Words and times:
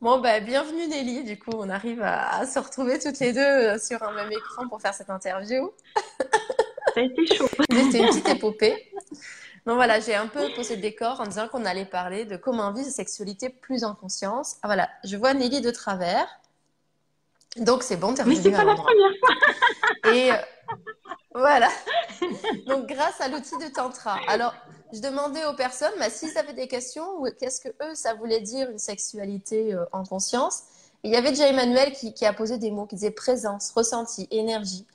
Bon, 0.00 0.20
bah, 0.20 0.38
bienvenue 0.38 0.86
Nelly. 0.86 1.24
Du 1.24 1.36
coup, 1.40 1.50
on 1.54 1.68
arrive 1.68 2.02
à, 2.02 2.46
se 2.46 2.60
retrouver 2.60 3.00
toutes 3.00 3.18
les 3.18 3.32
deux 3.32 3.40
euh, 3.40 3.78
sur 3.80 4.00
un 4.04 4.12
même 4.12 4.30
écran 4.30 4.68
pour 4.68 4.80
faire 4.80 4.94
cette 4.94 5.10
interview. 5.10 5.72
Ça 6.94 7.00
a 7.00 7.00
été 7.00 7.26
chaud. 7.26 7.48
C'était 7.70 7.98
une 7.98 8.06
petite 8.06 8.28
épopée. 8.28 8.92
Donc 9.66 9.74
voilà, 9.74 9.98
j'ai 9.98 10.14
un 10.14 10.28
peu 10.28 10.50
posé 10.54 10.76
le 10.76 10.82
décor 10.82 11.20
en 11.20 11.24
disant 11.24 11.48
qu'on 11.48 11.64
allait 11.64 11.84
parler 11.84 12.24
de 12.26 12.36
comment 12.36 12.72
vivre 12.72 12.86
sa 12.86 12.92
sexualité 12.92 13.48
plus 13.48 13.82
en 13.82 13.96
conscience. 13.96 14.56
Ah 14.62 14.68
voilà, 14.68 14.88
je 15.02 15.16
vois 15.16 15.34
Nelly 15.34 15.62
de 15.62 15.70
travers. 15.72 16.28
Donc 17.56 17.82
c'est 17.82 17.96
bon, 17.96 18.14
t'es 18.14 18.24
Mais 18.24 18.36
c'est 18.36 18.52
pas 18.52 18.62
la 18.62 18.76
première 18.76 19.12
fois. 19.18 20.14
Et 20.14 20.30
euh, 20.30 20.36
voilà. 21.34 21.70
Donc 22.68 22.86
grâce 22.86 23.20
à 23.20 23.26
l'outil 23.26 23.58
de 23.58 23.66
Tantra. 23.74 24.20
Alors, 24.28 24.54
je 24.92 25.00
demandais 25.00 25.44
aux 25.44 25.54
personnes 25.54 25.92
bah, 25.98 26.10
s'ils 26.10 26.36
avaient 26.38 26.54
des 26.54 26.68
questions 26.68 27.20
ou 27.20 27.26
qu'est-ce 27.38 27.60
que 27.60 27.68
eux, 27.68 27.94
ça 27.94 28.14
voulait 28.14 28.40
dire 28.40 28.70
une 28.70 28.78
sexualité 28.78 29.74
euh, 29.74 29.84
en 29.92 30.04
conscience. 30.04 30.62
il 31.02 31.12
y 31.12 31.16
avait 31.16 31.30
déjà 31.30 31.48
Emmanuel 31.48 31.92
qui, 31.92 32.24
a 32.24 32.32
posé 32.32 32.58
des 32.58 32.70
mots 32.70 32.86
qui 32.86 32.96
disaient 32.96 33.10
présence, 33.10 33.70
ressenti, 33.70 34.26
énergie, 34.30 34.86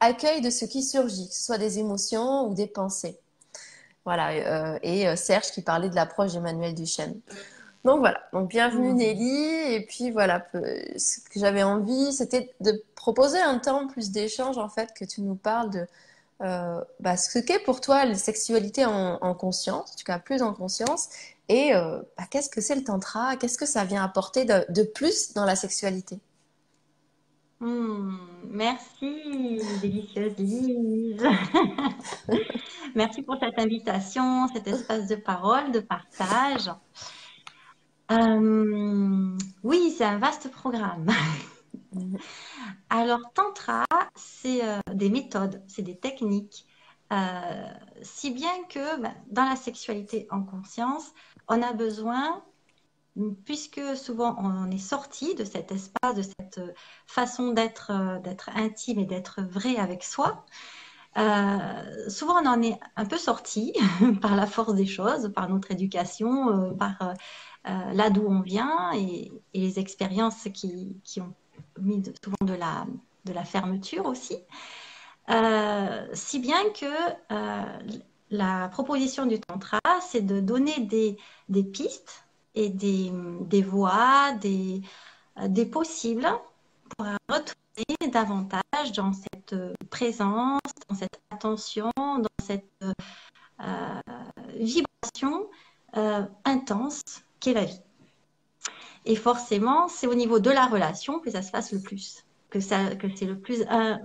accueil 0.00 0.40
de 0.40 0.50
ce 0.50 0.64
qui 0.64 0.82
surgit, 0.82 1.28
que 1.28 1.34
ce 1.34 1.44
soit 1.44 1.58
des 1.58 1.78
émotions 1.78 2.48
ou 2.48 2.54
des 2.54 2.66
pensées. 2.66 3.18
Voilà, 4.04 4.30
euh, 4.30 4.78
et 4.82 5.06
euh, 5.08 5.16
Serge 5.16 5.50
qui 5.50 5.62
parlait 5.62 5.90
de 5.90 5.94
l'approche 5.94 6.32
d'Emmanuel 6.32 6.74
Duchesne. 6.74 7.20
Donc 7.84 8.00
voilà, 8.00 8.20
donc 8.32 8.48
bienvenue 8.48 8.92
mmh. 8.92 8.96
Nelly. 8.96 9.74
Et 9.74 9.86
puis 9.86 10.10
voilà, 10.10 10.46
ce 10.52 11.20
que 11.20 11.40
j'avais 11.40 11.62
envie, 11.62 12.12
c'était 12.12 12.52
de 12.60 12.82
proposer 12.94 13.40
un 13.40 13.58
temps 13.58 13.86
plus 13.86 14.10
d'échange 14.10 14.58
en 14.58 14.68
fait, 14.68 14.92
que 14.94 15.04
tu 15.04 15.22
nous 15.22 15.34
parles 15.34 15.70
de 15.70 15.86
euh, 16.42 16.80
bah, 17.00 17.16
ce 17.16 17.38
qu'est 17.38 17.58
pour 17.58 17.80
toi 17.80 18.04
la 18.06 18.14
sexualité 18.14 18.86
en, 18.86 19.34
conscience, 19.34 19.92
en 19.92 19.96
tout 19.96 20.04
cas 20.04 20.18
plus 20.18 20.42
en 20.42 20.54
conscience, 20.54 21.08
et 21.48 21.74
euh, 21.74 22.00
bah, 22.16 22.24
qu'est-ce 22.30 22.48
que 22.48 22.60
c'est 22.60 22.76
le 22.76 22.84
tantra, 22.84 23.36
qu'est-ce 23.36 23.58
que 23.58 23.66
ça 23.66 23.84
vient 23.84 24.02
apporter 24.02 24.44
de, 24.44 24.82
plus 24.82 25.34
dans 25.34 25.44
la 25.44 25.56
sexualité? 25.56 26.18
Hmm, 27.60 28.16
Merci, 28.48 29.60
délicieuse 29.82 30.36
Lise. 30.38 31.22
merci 32.94 33.22
pour 33.22 33.36
cette 33.38 33.58
invitation, 33.58 34.48
cet 34.48 34.66
espace 34.66 35.08
de 35.08 35.16
parole, 35.16 35.70
de 35.70 35.80
partage. 35.80 36.70
Euh, 38.10 39.36
oui, 39.62 39.94
c'est 39.96 40.04
un 40.04 40.18
vaste 40.18 40.50
programme. 40.50 41.06
Alors, 42.90 43.20
Tantra, 43.34 43.84
c'est 44.20 44.64
euh, 44.64 44.78
des 44.92 45.10
méthodes, 45.10 45.62
c'est 45.66 45.82
des 45.82 45.96
techniques, 45.96 46.66
euh, 47.12 47.68
si 48.02 48.30
bien 48.30 48.64
que 48.68 49.00
ben, 49.00 49.14
dans 49.30 49.44
la 49.44 49.56
sexualité 49.56 50.28
en 50.30 50.42
conscience, 50.42 51.12
on 51.48 51.60
a 51.62 51.72
besoin, 51.72 52.44
puisque 53.44 53.80
souvent 53.96 54.36
on 54.38 54.70
est 54.70 54.78
sorti 54.78 55.34
de 55.34 55.44
cet 55.44 55.72
espace, 55.72 56.14
de 56.14 56.22
cette 56.22 56.60
façon 57.06 57.52
d'être 57.52 57.90
intime 58.54 59.00
et 59.00 59.04
d'être 59.04 59.42
vrai 59.42 59.76
avec 59.76 60.04
soi, 60.04 60.46
souvent 62.08 62.40
on 62.40 62.46
en 62.46 62.62
est 62.62 62.78
un 62.96 63.04
peu 63.04 63.18
sorti 63.18 63.74
par 64.22 64.36
la 64.36 64.46
force 64.46 64.74
des 64.74 64.86
choses, 64.86 65.32
par 65.34 65.48
notre 65.48 65.72
éducation, 65.72 66.74
par 66.76 67.14
là 67.64 68.10
d'où 68.10 68.24
on 68.28 68.40
vient 68.42 68.92
et, 68.94 69.32
les 69.52 69.80
expériences 69.80 70.48
qui 70.54 71.20
ont 71.20 71.34
mis 71.80 72.02
souvent 72.22 72.46
de 72.46 72.54
la, 72.54 72.86
de 73.24 73.32
la 73.32 73.44
fermeture 73.44 74.06
aussi. 74.06 74.38
Euh, 75.30 76.06
si 76.12 76.38
bien 76.40 76.58
que 76.70 76.86
euh, 77.32 77.78
la 78.30 78.68
proposition 78.68 79.26
du 79.26 79.38
tantra, 79.40 79.80
c'est 80.00 80.22
de 80.22 80.40
donner 80.40 80.80
des, 80.80 81.16
pistes 81.64 82.24
et 82.54 82.68
des, 82.68 83.62
voies, 83.62 84.32
des, 84.40 84.82
possibles 85.66 86.28
pour 86.96 87.06
retrouver 87.28 88.10
davantage 88.10 88.92
dans 88.96 89.12
cette 89.12 89.54
présence, 89.90 90.60
dans 90.88 90.96
cette 90.96 91.20
attention, 91.30 91.90
dans 91.96 92.44
cette 92.44 92.68
euh, 92.82 94.00
vibration 94.56 95.48
intense 96.44 97.02
qu'est 97.40 97.54
la 97.54 97.64
vie. 97.64 97.80
Et 99.04 99.16
forcément, 99.16 99.88
c'est 99.88 100.06
au 100.06 100.14
niveau 100.14 100.40
de 100.40 100.50
la 100.50 100.66
relation 100.66 101.20
que 101.20 101.30
ça 101.30 101.42
se 101.42 101.50
passe 101.50 101.72
le 101.72 101.80
plus, 101.80 102.24
que, 102.50 102.60
c'est 102.60 103.26
le 103.26 103.38
plus... 103.38 103.62
Euh, 103.70 103.96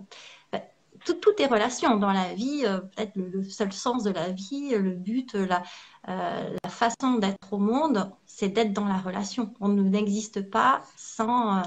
tout, 1.03 1.15
tout, 1.15 1.33
est 1.39 1.45
relation 1.45 1.97
dans 1.97 2.11
la 2.11 2.33
vie, 2.33 2.63
euh, 2.65 2.79
peut-être 2.79 3.15
le, 3.15 3.43
seul 3.43 3.71
sens 3.73 4.03
de 4.03 4.11
la 4.11 4.29
vie, 4.29 4.69
le 4.71 4.91
but, 4.91 5.33
la, 5.33 5.61
euh, 6.09 6.55
façon 6.69 7.15
d'être 7.15 7.51
au 7.51 7.57
monde, 7.57 8.11
c'est 8.25 8.49
d'être 8.49 8.73
dans 8.73 8.85
la 8.85 8.97
relation. 8.97 9.53
On 9.59 9.69
n'existe 9.69 10.49
pas 10.49 10.83
sans, 10.95 11.63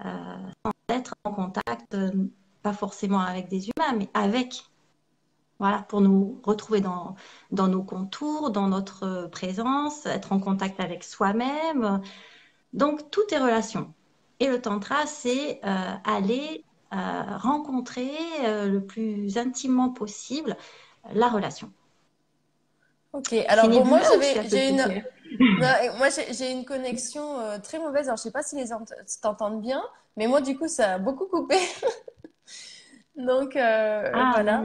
sans, 0.00 0.72
être 0.88 1.14
en 1.24 1.32
contact, 1.32 1.96
pas 2.62 2.72
forcément 2.72 3.20
avec 3.20 3.48
des 3.48 3.68
humains, 3.68 3.92
mais 3.96 4.08
avec 4.14 4.64
voilà, 5.58 5.82
pour 5.82 6.00
nous 6.00 6.40
retrouver 6.42 6.80
dans, 6.80 7.14
dans 7.52 7.68
nos 7.68 7.84
contours, 7.84 8.50
dans 8.50 8.66
notre 8.66 9.28
présence, 9.30 10.06
être 10.06 10.32
en 10.32 10.40
contact 10.40 10.80
avec 10.80 11.04
soi-même, 11.04 12.02
donc, 12.72 13.10
tout 13.10 13.22
est 13.30 13.38
relation. 13.38 13.92
Et 14.40 14.48
le 14.48 14.60
tantra, 14.60 15.06
c'est 15.06 15.60
euh, 15.64 15.94
aller 16.04 16.64
euh, 16.92 16.96
rencontrer 17.38 18.10
euh, 18.44 18.66
le 18.66 18.84
plus 18.84 19.38
intimement 19.38 19.90
possible 19.90 20.56
la 21.12 21.28
relation. 21.28 21.70
Ok, 23.12 23.32
alors 23.48 23.68
pour 23.70 23.84
moi, 23.86 24.00
j'ai 24.46 24.70
une... 24.70 25.02
moi, 25.98 26.08
j'ai 26.30 26.50
une 26.50 26.64
connexion 26.64 27.36
très 27.62 27.78
mauvaise. 27.78 28.08
Alors, 28.08 28.16
je 28.16 28.22
ne 28.22 28.24
sais 28.24 28.30
pas 28.30 28.42
si 28.42 28.56
les 28.56 28.70
t'entendent 29.20 29.60
bien, 29.60 29.82
mais 30.16 30.26
moi, 30.26 30.40
du 30.40 30.56
coup, 30.56 30.68
ça 30.68 30.94
a 30.94 30.98
beaucoup 30.98 31.26
coupé. 31.26 31.58
Donc, 33.16 33.56
ah, 33.56 34.30
voilà. 34.34 34.64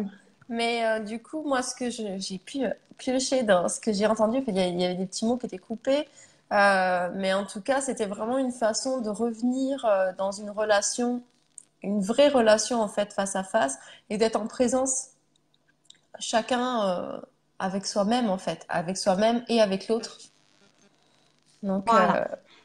Mais 0.49 1.01
du 1.01 1.21
coup, 1.21 1.43
moi, 1.43 1.61
ce 1.61 1.75
que 1.75 1.89
j'ai 1.89 2.39
pu 2.39 2.59
piocher 2.97 3.43
dans 3.43 3.67
ce 3.67 3.79
que 3.79 3.91
j'ai 3.91 4.07
entendu, 4.07 4.41
il 4.47 4.55
y 4.55 4.85
avait 4.85 4.95
des 4.95 5.05
petits 5.05 5.25
mots 5.25 5.37
qui 5.37 5.45
étaient 5.45 5.57
coupés. 5.57 6.07
Euh, 6.53 7.09
mais 7.13 7.33
en 7.33 7.45
tout 7.45 7.61
cas, 7.61 7.81
c'était 7.81 8.05
vraiment 8.05 8.37
une 8.37 8.51
façon 8.51 9.01
de 9.01 9.09
revenir 9.09 9.83
euh, 9.85 10.13
dans 10.17 10.31
une 10.31 10.49
relation, 10.49 11.21
une 11.83 12.01
vraie 12.01 12.29
relation 12.29 12.81
en 12.81 12.87
fait 12.87 13.11
face 13.13 13.35
à 13.35 13.43
face, 13.43 13.77
et 14.09 14.17
d'être 14.17 14.37
en 14.37 14.47
présence 14.47 15.09
chacun 16.19 16.87
euh, 16.87 17.21
avec 17.59 17.85
soi-même 17.85 18.29
en 18.29 18.37
fait, 18.37 18.65
avec 18.69 18.97
soi-même 18.97 19.43
et 19.49 19.61
avec 19.61 19.87
l'autre. 19.89 20.17
Donc, 21.63 21.89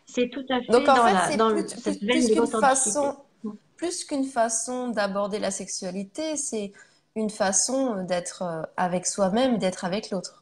c'est 0.06 0.28
tout 0.28 0.44
à 0.50 0.60
fait 0.60 0.70
donc, 0.70 0.88
en 0.88 1.06
fait, 1.06 1.36
dans 1.36 1.50
plus, 1.50 1.98
plus 1.98 2.28
qu'une 2.28 2.46
façon, 2.46 3.16
plus 3.76 4.04
qu'une 4.04 4.24
façon 4.24 4.88
d'aborder 4.88 5.40
la 5.40 5.50
sexualité, 5.50 6.36
c'est 6.36 6.72
une 7.16 7.30
façon 7.30 8.04
d'être 8.04 8.68
avec 8.76 9.06
soi-même, 9.06 9.58
d'être 9.58 9.84
avec 9.84 10.10
l'autre. 10.10 10.41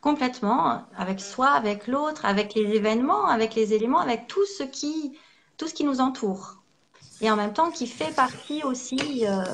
Complètement, 0.00 0.84
avec 0.96 1.20
soi, 1.20 1.48
avec 1.48 1.86
l'autre, 1.86 2.24
avec 2.24 2.54
les 2.54 2.74
événements, 2.74 3.26
avec 3.26 3.54
les 3.54 3.74
éléments, 3.74 4.00
avec 4.00 4.26
tout 4.28 4.46
ce 4.46 4.62
qui, 4.62 5.18
tout 5.58 5.68
ce 5.68 5.74
qui 5.74 5.84
nous 5.84 6.00
entoure. 6.00 6.62
Et 7.20 7.30
en 7.30 7.36
même 7.36 7.52
temps, 7.52 7.70
qui 7.70 7.86
fait 7.86 8.14
partie 8.14 8.62
aussi 8.64 9.26
euh, 9.26 9.44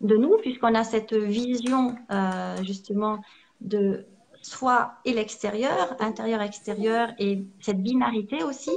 de 0.00 0.16
nous, 0.16 0.36
puisqu'on 0.38 0.74
a 0.76 0.84
cette 0.84 1.12
vision 1.12 1.96
euh, 2.12 2.62
justement 2.62 3.20
de 3.60 4.06
soi 4.42 4.92
et 5.04 5.12
l'extérieur, 5.12 5.96
intérieur-extérieur, 5.98 7.08
et 7.18 7.44
cette 7.60 7.82
binarité 7.82 8.44
aussi. 8.44 8.70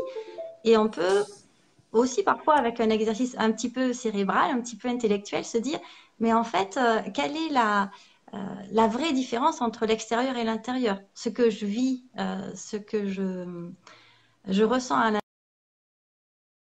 Et 0.63 0.77
on 0.77 0.89
peut 0.89 1.23
aussi 1.91 2.23
parfois, 2.23 2.55
avec 2.55 2.79
un 2.79 2.89
exercice 2.89 3.35
un 3.37 3.51
petit 3.51 3.69
peu 3.69 3.93
cérébral, 3.93 4.49
un 4.49 4.61
petit 4.61 4.77
peu 4.77 4.87
intellectuel, 4.87 5.45
se 5.45 5.59
dire, 5.59 5.79
mais 6.19 6.33
en 6.33 6.43
fait, 6.43 6.77
euh, 6.77 7.01
quelle 7.13 7.35
est 7.35 7.49
la, 7.51 7.91
euh, 8.33 8.37
la 8.71 8.87
vraie 8.87 9.13
différence 9.13 9.61
entre 9.61 9.85
l'extérieur 9.85 10.37
et 10.37 10.43
l'intérieur. 10.43 10.99
Ce 11.13 11.29
que 11.29 11.49
je 11.49 11.65
vis, 11.65 12.05
euh, 12.17 12.55
ce 12.55 12.77
que 12.77 13.07
je, 13.07 13.69
je 14.47 14.63
ressens 14.63 14.95
à 14.95 15.03
l'intérieur, 15.05 15.21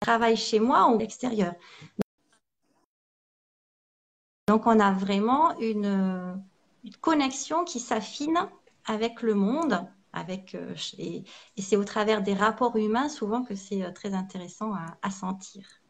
travaille 0.01 0.37
chez 0.37 0.59
moi 0.59 0.89
ou 0.91 0.97
à 0.97 0.99
l'extérieur. 0.99 1.55
Donc 4.49 4.67
on 4.67 4.81
a 4.81 4.93
vraiment 4.93 5.57
une, 5.61 6.43
connexion 7.01 7.65
qui 7.65 7.79
s'affine 7.79 8.49
avec 8.87 9.23
le 9.23 9.35
monde, 9.35 9.89
avec, 10.13 10.57
euh, 10.57 10.75
et, 10.99 11.25
c'est 11.59 11.77
au 11.77 11.85
travers 11.85 12.23
des 12.23 12.35
rapports 12.35 12.77
humains 12.77 13.09
souvent 13.09 13.45
que 13.45 13.55
c'est 13.55 13.93
très 13.93 14.15
intéressant 14.15 14.73
à 15.01 15.11
sentir. 15.11 15.82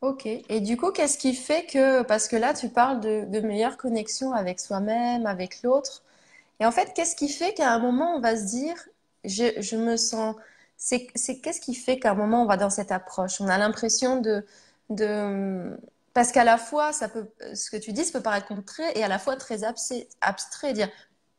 Ok. 0.00 0.24
Et 0.26 0.60
du 0.60 0.76
coup, 0.78 0.92
qu'est-ce 0.92 1.18
qui 1.18 1.34
fait 1.34 1.66
que, 1.66 2.02
parce 2.02 2.26
que 2.26 2.36
là, 2.36 2.54
tu 2.54 2.70
parles 2.70 3.00
de, 3.00 3.26
de 3.26 3.40
meilleure 3.40 3.76
connexion 3.76 4.32
avec 4.32 4.58
soi-même, 4.58 5.26
avec 5.26 5.62
l'autre. 5.62 6.02
Et 6.60 6.66
en 6.66 6.72
fait, 6.72 6.94
qu'est-ce 6.94 7.16
qui 7.16 7.28
fait 7.28 7.54
qu'à 7.54 7.72
un 7.72 7.80
moment, 7.80 8.16
on 8.16 8.20
va 8.20 8.36
se 8.36 8.44
dire, 8.44 8.76
je, 9.24 9.60
je 9.60 9.76
me 9.76 9.96
sens, 9.96 10.36
c'est, 10.76 11.06
qu'est-ce 11.42 11.60
qui 11.60 11.74
fait 11.74 11.98
qu'à 11.98 12.12
un 12.12 12.14
moment, 12.14 12.44
on 12.44 12.46
va 12.46 12.56
dans 12.58 12.70
cette 12.70 12.92
approche? 12.92 13.40
On 13.40 13.48
a 13.48 13.58
l'impression 13.58 14.20
de, 14.20 14.46
de, 14.90 15.76
parce 16.14 16.32
qu'à 16.32 16.44
la 16.44 16.58
fois, 16.58 16.92
ça 16.92 17.08
peut, 17.08 17.28
ce 17.54 17.70
que 17.70 17.76
tu 17.78 17.92
dis, 17.92 18.04
ça 18.04 18.12
peut 18.12 18.22
paraître 18.22 18.48
concret 18.48 18.92
et 18.96 19.04
à 19.04 19.08
la 19.08 19.18
fois 19.18 19.36
très 19.36 19.64
abstrait, 19.64 20.08
abstrait 20.22 20.74
dire, 20.74 20.90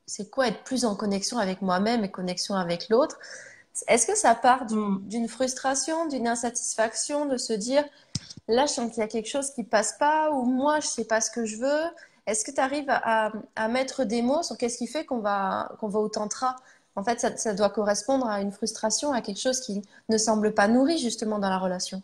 c'est 0.07 0.29
quoi 0.31 0.47
être 0.49 0.63
plus 0.63 0.85
en 0.85 0.95
connexion 0.95 1.37
avec 1.39 1.61
moi-même 1.61 2.03
et 2.03 2.11
connexion 2.11 2.55
avec 2.55 2.89
l'autre? 2.89 3.19
Est-ce 3.87 4.05
que 4.07 4.15
ça 4.17 4.35
part 4.35 4.65
Mm. 4.69 4.99
d'une 5.09 5.27
frustration, 5.27 6.07
d'une 6.07 6.27
insatisfaction 6.27 7.25
de 7.25 7.37
se 7.37 7.53
dire, 7.53 7.83
là, 8.47 8.65
je 8.65 8.73
sens 8.73 8.91
qu'il 8.91 8.99
y 8.99 9.03
a 9.03 9.07
quelque 9.07 9.29
chose 9.29 9.51
qui 9.51 9.63
passe 9.63 9.93
pas, 9.97 10.31
ou 10.31 10.43
moi, 10.43 10.79
je 10.79 10.87
sais 10.87 11.05
pas 11.05 11.21
ce 11.21 11.31
que 11.31 11.45
je 11.45 11.57
veux. 11.57 11.83
Est-ce 12.27 12.45
que 12.45 12.51
tu 12.51 12.59
arrives 12.59 12.89
à, 12.89 13.31
mettre 13.69 14.03
des 14.03 14.21
mots 14.21 14.43
sur 14.43 14.57
qu'est-ce 14.57 14.77
qui 14.77 14.87
fait 14.87 15.05
qu'on 15.05 15.19
va, 15.19 15.75
au 15.81 16.09
tantra? 16.09 16.55
En 16.95 17.03
fait, 17.03 17.19
ça, 17.19 17.53
doit 17.53 17.69
correspondre 17.69 18.27
à 18.27 18.41
une 18.41 18.51
frustration, 18.51 19.11
à 19.13 19.21
quelque 19.21 19.39
chose 19.39 19.61
qui 19.61 19.81
ne 20.09 20.17
semble 20.17 20.53
pas 20.53 20.67
nourri 20.67 20.97
justement 20.97 21.39
dans 21.39 21.49
la 21.49 21.57
relation. 21.57 22.03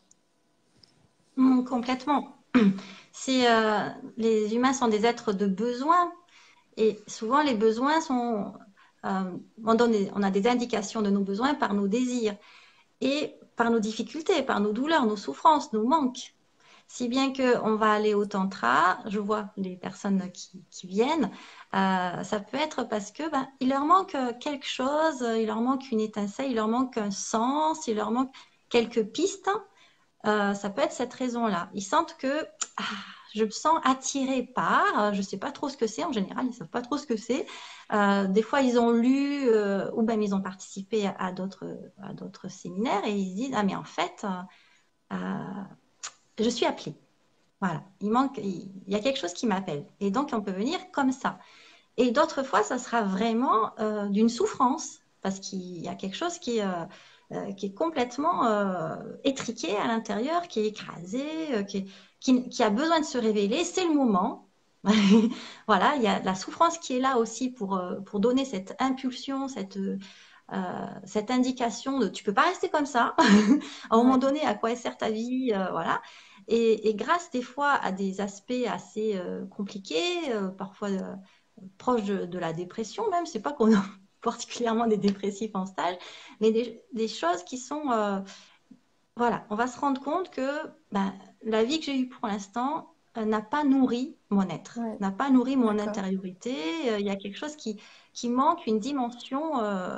Mm, 1.35 1.65
complètement. 1.65 2.35
C'est, 3.11 3.49
euh, 3.51 3.89
les 4.17 4.55
humains 4.55 4.73
sont 4.73 4.87
des 4.87 5.05
êtres 5.05 5.33
de 5.33 5.47
besoin 5.47 6.11
et 6.77 6.99
souvent 7.07 7.41
les 7.41 7.55
besoins 7.55 7.99
sont, 8.01 8.53
euh, 9.05 9.31
on 9.65 9.75
donne 9.75 9.93
on 10.15 10.23
a 10.23 10.31
des 10.31 10.47
indications 10.47 11.01
de 11.01 11.09
nos 11.09 11.21
besoins 11.21 11.55
par 11.55 11.73
nos 11.73 11.87
désirs 11.87 12.35
et 13.01 13.36
par 13.57 13.71
nos 13.71 13.79
difficultés, 13.79 14.43
par 14.43 14.61
nos 14.61 14.71
douleurs, 14.71 15.05
nos 15.05 15.17
souffrances, 15.17 15.73
nos 15.73 15.83
manques. 15.85 16.33
Si 16.87 17.09
bien 17.09 17.33
qu'on 17.33 17.75
va 17.75 17.91
aller 17.91 18.13
au 18.13 18.25
tantra, 18.25 18.99
je 19.07 19.19
vois 19.19 19.49
les 19.57 19.75
personnes 19.75 20.31
qui, 20.31 20.87
viennent, 20.87 21.31
euh, 21.73 22.23
ça 22.23 22.39
peut 22.39 22.55
être 22.55 22.85
parce 22.85 23.11
que 23.11 23.29
ben, 23.29 23.45
il 23.59 23.69
leur 23.69 23.83
manque 23.83 24.15
euh, 24.15 24.31
quelque 24.39 24.65
chose, 24.65 25.21
il 25.37 25.47
leur 25.47 25.59
manque 25.59 25.91
une 25.91 25.99
étincelle, 25.99 26.51
il 26.51 26.55
leur 26.55 26.69
manque 26.69 26.97
un 26.97 27.11
sens, 27.11 27.87
il 27.87 27.97
leur 27.97 28.11
manque 28.11 28.33
quelques 28.69 29.03
pistes. 29.03 29.49
Euh, 30.25 30.53
ça 30.53 30.69
peut 30.69 30.81
être 30.81 30.93
cette 30.93 31.13
raison-là. 31.13 31.69
Ils 31.73 31.81
sentent 31.81 32.15
que 32.17 32.47
ah, 32.77 32.83
je 33.33 33.43
me 33.43 33.49
sens 33.49 33.79
attirée 33.83 34.43
par, 34.55 34.83
euh, 34.99 35.11
je 35.13 35.17
ne 35.17 35.23
sais 35.23 35.37
pas 35.37 35.51
trop 35.51 35.69
ce 35.69 35.77
que 35.77 35.87
c'est, 35.87 36.03
en 36.03 36.11
général, 36.11 36.45
ils 36.45 36.49
ne 36.49 36.53
savent 36.53 36.69
pas 36.69 36.81
trop 36.81 36.97
ce 36.97 37.05
que 37.05 37.17
c'est. 37.17 37.45
Euh, 37.93 38.27
des 38.27 38.41
fois, 38.41 38.61
ils 38.61 38.79
ont 38.79 38.91
lu 38.91 39.47
euh, 39.49 39.89
ou 39.93 40.01
même 40.03 40.21
ils 40.21 40.33
ont 40.35 40.41
participé 40.41 41.07
à 41.07 41.15
à 41.19 41.31
d'autres 41.31 42.49
séminaires 42.49 43.03
et 43.05 43.11
ils 43.13 43.31
se 43.31 43.35
disent, 43.35 43.53
ah 43.55 43.63
mais 43.63 43.75
en 43.75 43.83
fait, 43.83 44.25
je 46.39 46.49
suis 46.49 46.65
appelée. 46.65 46.95
Voilà, 47.61 47.83
il 48.01 48.11
manque, 48.11 48.37
il 48.39 48.71
y 48.87 48.95
a 48.95 48.99
quelque 49.01 49.19
chose 49.19 49.33
qui 49.33 49.47
m'appelle. 49.47 49.85
Et 49.99 50.11
donc, 50.11 50.31
on 50.33 50.41
peut 50.41 50.51
venir 50.51 50.79
comme 50.93 51.11
ça. 51.11 51.37
Et 51.97 52.11
d'autres 52.11 52.43
fois, 52.43 52.63
ça 52.63 52.79
sera 52.79 53.03
vraiment 53.03 53.71
d'une 54.09 54.29
souffrance, 54.29 54.99
parce 55.21 55.39
qu'il 55.39 55.79
y 55.81 55.87
a 55.89 55.95
quelque 55.95 56.15
chose 56.17 56.39
qui, 56.39 56.61
qui 57.57 57.65
est 57.67 57.73
complètement 57.73 58.97
étriqué 59.23 59.77
à 59.77 59.87
l'intérieur, 59.87 60.47
qui 60.47 60.61
est 60.61 60.67
écrasé, 60.67 61.65
qui, 61.67 61.77
est- 61.79 61.85
qui- 62.19 62.49
qui 62.49 62.63
a 62.63 62.69
besoin 62.69 62.99
de 62.99 63.05
se 63.05 63.17
révéler. 63.17 63.63
C'est 63.63 63.85
le 63.85 63.93
moment. 63.93 64.49
Voilà, 65.67 65.95
il 65.97 66.03
y 66.03 66.07
a 66.07 66.19
la 66.21 66.35
souffrance 66.35 66.77
qui 66.79 66.95
est 66.97 66.99
là 66.99 67.17
aussi 67.17 67.49
pour, 67.51 67.75
euh, 67.77 67.99
pour 68.01 68.19
donner 68.19 68.45
cette 68.45 68.75
impulsion, 68.79 69.47
cette, 69.47 69.77
euh, 69.77 70.87
cette 71.05 71.31
indication 71.31 71.99
de 71.99 72.07
tu 72.07 72.23
peux 72.23 72.33
pas 72.33 72.43
rester 72.43 72.69
comme 72.69 72.85
ça. 72.85 73.15
À 73.89 73.95
un 73.95 73.97
moment 73.97 74.17
donné, 74.17 74.41
à 74.45 74.55
quoi 74.55 74.75
sert 74.75 74.97
ta 74.97 75.09
vie? 75.11 75.51
euh, 75.53 75.71
voilà. 75.71 76.01
Et, 76.47 76.89
et 76.89 76.95
grâce 76.95 77.29
des 77.31 77.41
fois 77.41 77.71
à 77.73 77.91
des 77.91 78.21
aspects 78.21 78.53
assez 78.69 79.17
euh, 79.17 79.45
compliqués, 79.47 80.33
parfois 80.57 80.89
proches 81.77 82.03
de, 82.03 82.25
de 82.25 82.39
la 82.39 82.53
dépression 82.53 83.09
même, 83.09 83.25
c'est 83.25 83.41
pas 83.41 83.53
qu'on 83.53 83.73
a 83.75 83.83
particulièrement 84.21 84.87
des 84.87 84.97
dépressifs 84.97 85.55
en 85.55 85.65
stage, 85.65 85.95
mais 86.41 86.51
des, 86.51 86.81
des 86.93 87.07
choses 87.07 87.43
qui 87.43 87.57
sont, 87.57 87.89
voilà, 89.17 89.45
on 89.49 89.55
va 89.55 89.67
se 89.67 89.79
rendre 89.79 90.01
compte 90.01 90.29
que 90.29 90.47
ben, 90.91 91.13
la 91.43 91.63
vie 91.63 91.79
que 91.79 91.85
j'ai 91.85 91.97
eue 91.99 92.09
pour 92.09 92.27
l'instant 92.27 92.93
euh, 93.17 93.25
n'a 93.25 93.41
pas 93.41 93.63
nourri 93.63 94.15
mon 94.29 94.47
être, 94.49 94.79
Ouais, 94.79 94.97
n'a 94.99 95.11
pas 95.11 95.29
nourri 95.29 95.55
mon 95.55 95.77
intériorité. 95.79 96.55
Euh, 96.89 96.99
Il 96.99 97.05
y 97.05 97.09
a 97.09 97.15
quelque 97.15 97.37
chose 97.37 97.55
qui, 97.55 97.81
qui 98.13 98.29
manque, 98.29 98.65
une 98.67 98.79
dimension 98.79 99.59
euh, 99.61 99.97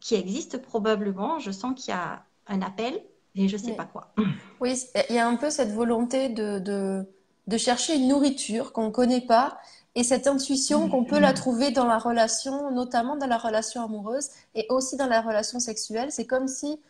qui 0.00 0.14
existe 0.14 0.60
probablement. 0.60 1.38
Je 1.38 1.50
sens 1.50 1.74
qu'il 1.80 1.94
y 1.94 1.96
a 1.96 2.24
un 2.46 2.62
appel, 2.62 3.00
et 3.34 3.48
je 3.48 3.56
sais 3.56 3.72
pas 3.72 3.84
quoi. 3.84 4.12
Oui, 4.60 4.76
il 5.08 5.14
y 5.14 5.18
a 5.18 5.28
un 5.28 5.36
peu 5.36 5.50
cette 5.50 5.70
volonté 5.70 6.28
de, 6.30 6.58
de, 6.58 7.06
de 7.46 7.56
chercher 7.56 7.94
une 7.94 8.08
nourriture 8.08 8.72
qu'on 8.72 8.86
ne 8.86 8.90
connaît 8.90 9.20
pas 9.20 9.58
et 9.94 10.02
cette 10.02 10.26
intuition 10.26 10.88
qu'on 10.88 11.04
peut 11.04 11.20
la 11.20 11.32
trouver 11.32 11.70
dans 11.70 11.86
la 11.86 11.98
relation, 11.98 12.70
notamment 12.72 13.16
dans 13.16 13.26
la 13.28 13.38
relation 13.38 13.84
amoureuse 13.84 14.30
et 14.56 14.66
aussi 14.68 14.96
dans 14.96 15.06
la 15.06 15.20
relation 15.20 15.60
sexuelle. 15.60 16.10
C'est 16.10 16.26
comme 16.26 16.48
si 16.48 16.80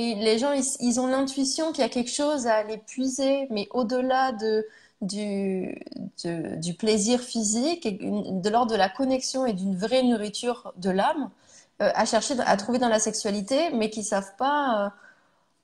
et 0.00 0.14
les 0.16 0.38
gens, 0.38 0.52
ils, 0.52 0.64
ils 0.80 1.00
ont 1.00 1.06
l'intuition 1.06 1.72
qu'il 1.72 1.82
y 1.82 1.86
a 1.86 1.88
quelque 1.88 2.10
chose 2.10 2.46
à 2.46 2.54
aller 2.56 2.78
puiser, 2.78 3.46
mais 3.50 3.68
au-delà 3.72 4.32
de, 4.32 4.66
du, 5.02 5.80
de- 6.24 6.56
du 6.56 6.74
plaisir 6.74 7.20
physique, 7.20 7.86
et 7.86 8.00
une- 8.02 8.40
de 8.42 8.48
l'ordre 8.50 8.72
de 8.72 8.76
la 8.76 8.88
connexion 8.88 9.46
et 9.46 9.52
d'une 9.54 9.76
vraie 9.76 10.02
nourriture 10.02 10.72
de 10.76 10.90
l'âme, 10.90 11.30
euh, 11.82 11.90
à 11.94 12.04
chercher, 12.06 12.34
à 12.40 12.56
trouver 12.56 12.78
dans 12.78 12.88
la 12.88 12.98
sexualité, 13.00 13.70
mais 13.74 13.90
qui 13.90 14.02
savent 14.04 14.34
pas. 14.36 14.86
euh, 14.86 14.90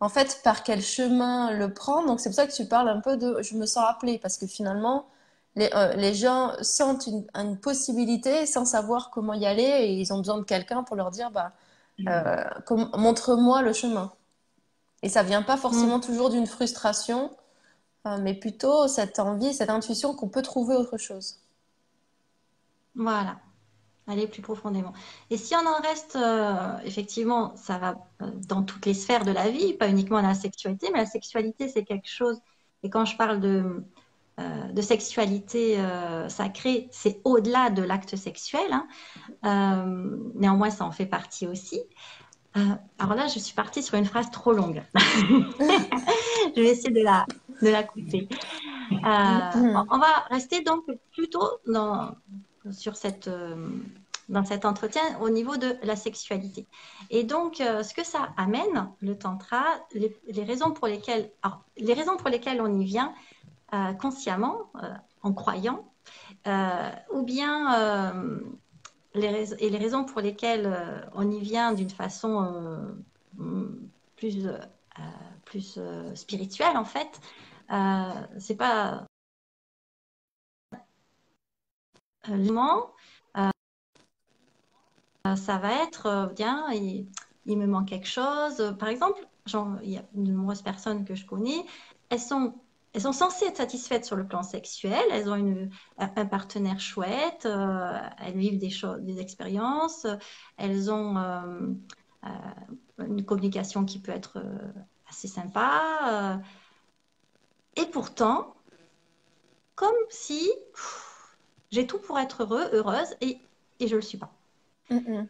en 0.00 0.08
fait, 0.08 0.40
par 0.44 0.62
quel 0.64 0.82
chemin 0.82 1.52
le 1.52 1.72
prendre. 1.72 2.06
Donc, 2.08 2.20
c'est 2.20 2.28
pour 2.30 2.36
ça 2.36 2.46
que 2.46 2.52
tu 2.54 2.66
parles 2.66 2.88
un 2.88 3.00
peu 3.00 3.16
de 3.16 3.40
je 3.42 3.56
me 3.56 3.66
sens 3.66 3.84
appelée, 3.88 4.18
parce 4.18 4.36
que 4.38 4.46
finalement, 4.46 5.06
les, 5.56 5.70
euh, 5.74 5.94
les 5.94 6.14
gens 6.14 6.52
sentent 6.62 7.06
une, 7.06 7.26
une 7.34 7.58
possibilité 7.58 8.46
sans 8.46 8.64
savoir 8.66 9.10
comment 9.10 9.34
y 9.34 9.46
aller 9.46 9.62
et 9.64 9.94
ils 10.00 10.12
ont 10.12 10.18
besoin 10.18 10.38
de 10.38 10.44
quelqu'un 10.44 10.82
pour 10.84 10.96
leur 10.96 11.10
dire 11.10 11.30
bah, 11.30 11.52
com- 12.66 12.90
montre-moi 12.96 13.62
le 13.62 13.72
chemin. 13.72 14.12
Et 15.04 15.10
ça 15.10 15.22
vient 15.22 15.42
pas 15.44 15.58
forcément 15.58 15.98
Mm. 15.98 16.02
toujours 16.02 16.30
d'une 16.30 16.48
frustration, 16.48 17.30
euh, 18.06 18.18
mais 18.22 18.34
plutôt 18.34 18.88
cette 18.88 19.18
envie, 19.20 19.54
cette 19.54 19.70
intuition 19.70 20.14
qu'on 20.16 20.30
peut 20.30 20.42
trouver 20.42 20.76
autre 20.76 20.98
chose. 20.98 21.40
Voilà, 22.96 23.40
aller 24.08 24.28
plus 24.28 24.42
profondément. 24.42 24.92
Et 25.30 25.36
si 25.38 25.54
on 25.56 25.66
en 25.66 25.80
reste, 25.82 26.16
euh, 26.16 26.78
effectivement, 26.84 27.56
ça 27.56 27.78
va 27.78 27.96
euh, 28.22 28.30
dans 28.48 28.64
toutes 28.64 28.86
les 28.86 28.94
sphères 28.94 29.24
de 29.24 29.32
la 29.32 29.50
vie, 29.50 29.74
pas 29.74 29.88
uniquement 29.88 30.22
dans 30.22 30.28
la 30.28 30.34
sexualité, 30.34 30.90
mais 30.92 31.00
la 31.00 31.06
sexualité, 31.06 31.68
c'est 31.68 31.84
quelque 31.84 32.08
chose, 32.08 32.40
et 32.84 32.90
quand 32.90 33.06
je 33.06 33.16
parle 33.16 33.40
de, 33.40 33.84
euh, 34.40 34.72
de 34.72 34.82
sexualité 34.82 35.80
euh, 35.80 36.28
sacrée, 36.28 36.88
c'est 36.92 37.20
au-delà 37.24 37.70
de 37.70 37.82
l'acte 37.82 38.16
sexuel, 38.16 38.72
hein. 38.72 38.88
Euh, 39.44 40.18
néanmoins, 40.34 40.70
ça 40.70 40.84
en 40.86 40.92
fait 40.92 41.06
partie 41.06 41.46
aussi. 41.48 41.82
Euh, 42.56 42.60
alors 42.98 43.14
là, 43.14 43.26
je 43.26 43.38
suis 43.38 43.54
partie 43.54 43.82
sur 43.82 43.96
une 43.96 44.04
phrase 44.04 44.30
trop 44.30 44.52
longue. 44.52 44.82
Je 44.94 46.60
vais 46.60 46.68
essayer 46.68 46.90
de 46.90 47.02
la, 47.02 47.26
de 47.62 47.68
la 47.68 47.82
couper. 47.82 48.28
Euh, 48.92 49.82
on 49.90 49.98
va 49.98 50.26
rester 50.30 50.62
donc 50.62 50.84
plutôt 51.12 51.48
dans, 51.66 52.14
sur 52.70 52.96
cette, 52.96 53.26
euh, 53.26 53.70
dans 54.28 54.44
cet 54.44 54.64
entretien 54.64 55.02
au 55.20 55.30
niveau 55.30 55.56
de 55.56 55.76
la 55.82 55.96
sexualité. 55.96 56.66
Et 57.10 57.24
donc, 57.24 57.56
ce 57.56 57.92
que 57.92 58.04
ça 58.04 58.28
amène, 58.36 58.88
le 59.00 59.18
tantra, 59.18 59.64
les, 59.92 60.44
raisons 60.44 60.70
pour 60.70 60.86
lesquelles, 60.86 61.30
alors, 61.42 61.64
les 61.76 61.94
raisons 61.94 62.16
pour 62.16 62.28
lesquelles 62.28 62.60
on 62.60 62.78
y 62.78 62.84
vient 62.84 63.12
consciemment, 64.00 64.70
en 65.22 65.32
croyant, 65.32 65.84
ou 66.46 67.22
bien 67.22 68.12
et 69.14 69.70
les 69.70 69.78
raisons 69.78 70.04
pour 70.04 70.20
lesquelles 70.20 70.66
euh, 70.66 71.00
on 71.14 71.30
y 71.30 71.40
vient 71.40 71.72
d'une 71.72 71.90
façon 71.90 72.94
euh, 73.38 73.68
plus, 74.16 74.46
euh, 74.46 74.58
plus 75.44 75.78
spirituelle 76.14 76.76
en 76.76 76.84
fait, 76.84 77.20
c'est 78.38 78.56
pas 78.56 79.06
euh, 85.26 85.36
ça 85.36 85.56
va 85.58 85.82
être 85.82 86.32
bien, 86.36 86.70
il, 86.72 87.06
me 87.46 87.66
manque 87.66 87.88
quelque 87.88 88.08
chose. 88.08 88.74
Par 88.78 88.88
exemple, 88.88 89.26
il 89.82 89.90
y 89.90 89.96
a 89.96 90.04
de 90.12 90.32
nombreuses 90.32 90.62
personnes 90.62 91.04
que 91.04 91.14
je 91.14 91.24
connais, 91.24 91.64
elles 92.10 92.20
sont 92.20 92.54
elles 92.94 93.00
sont 93.02 93.12
censées 93.12 93.46
être 93.46 93.56
satisfaites 93.56 94.04
sur 94.04 94.14
le 94.14 94.26
plan 94.26 94.44
sexuel, 94.44 95.02
elles 95.10 95.28
ont 95.28 95.68
un 95.98 96.26
partenaire 96.26 96.78
chouette, 96.78 97.44
euh, 97.44 97.98
elles 98.18 98.38
vivent 98.38 98.58
des 98.58 98.72
des 99.00 99.20
expériences, 99.20 100.06
elles 100.56 100.92
ont 100.92 101.16
euh, 101.16 101.72
euh, 102.24 102.28
une 103.04 103.24
communication 103.24 103.84
qui 103.84 103.98
peut 103.98 104.12
être 104.12 104.40
assez 105.08 105.26
sympa. 105.26 106.40
et 107.76 107.86
pourtant, 107.86 108.54
comme 109.74 109.94
si 110.08 110.50
j'ai 111.72 111.86
tout 111.88 111.98
pour 111.98 112.18
être 112.20 112.44
heureux, 112.44 112.68
heureuse, 112.72 113.16
et, 113.20 113.40
et 113.80 113.88
je 113.88 113.94
ne 113.94 113.96
le 113.96 114.02
suis 114.02 114.18
pas. 114.18 114.32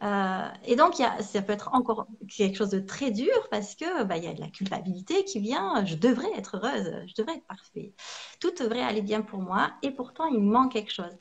Euh, 0.03 0.47
et 0.65 0.75
donc, 0.75 0.95
ça 0.95 1.41
peut 1.41 1.53
être 1.53 1.73
encore 1.73 2.07
quelque 2.29 2.57
chose 2.57 2.69
de 2.69 2.79
très 2.79 3.11
dur 3.11 3.33
parce 3.49 3.75
que 3.75 4.03
bah, 4.03 4.17
il 4.17 4.23
y 4.23 4.27
a 4.27 4.33
de 4.33 4.41
la 4.41 4.49
culpabilité 4.49 5.23
qui 5.23 5.39
vient. 5.39 5.83
Je 5.85 5.95
devrais 5.95 6.31
être 6.37 6.57
heureuse, 6.57 6.91
je 7.07 7.13
devrais 7.17 7.37
être 7.37 7.47
parfait. 7.47 7.93
Tout 8.39 8.51
devrait 8.51 8.81
aller 8.81 9.01
bien 9.01 9.21
pour 9.21 9.39
moi 9.39 9.71
et 9.81 9.91
pourtant, 9.91 10.25
il 10.27 10.41
manque 10.41 10.73
quelque 10.73 10.91
chose. 10.91 11.17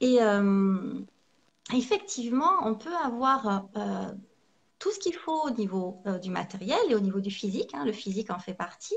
Et 0.00 0.22
euh, 0.22 1.00
effectivement, 1.74 2.52
on 2.64 2.74
peut 2.74 2.94
avoir 3.04 3.68
euh, 3.76 4.12
tout 4.78 4.90
ce 4.90 4.98
qu'il 4.98 5.14
faut 5.14 5.42
au 5.46 5.50
niveau 5.50 6.02
du 6.22 6.30
matériel 6.30 6.80
et 6.88 6.94
au 6.94 7.00
niveau 7.00 7.20
du 7.20 7.30
physique. 7.30 7.74
hein, 7.74 7.84
le 7.84 7.92
physique 7.92 8.30
en 8.30 8.38
fait 8.38 8.54
partie. 8.54 8.96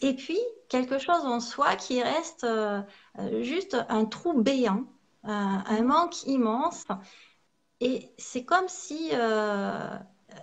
Et 0.00 0.14
puis, 0.14 0.38
quelque 0.68 0.98
chose 0.98 1.24
en 1.24 1.40
soi 1.40 1.76
qui 1.76 2.02
reste 2.02 2.46
juste 3.40 3.76
un 3.88 4.04
trou 4.04 4.42
béant, 4.42 4.84
un 5.22 5.82
manque 5.82 6.24
immense. 6.26 6.84
Et 7.80 8.10
c'est 8.18 8.44
comme 8.44 8.68
si 8.68 9.10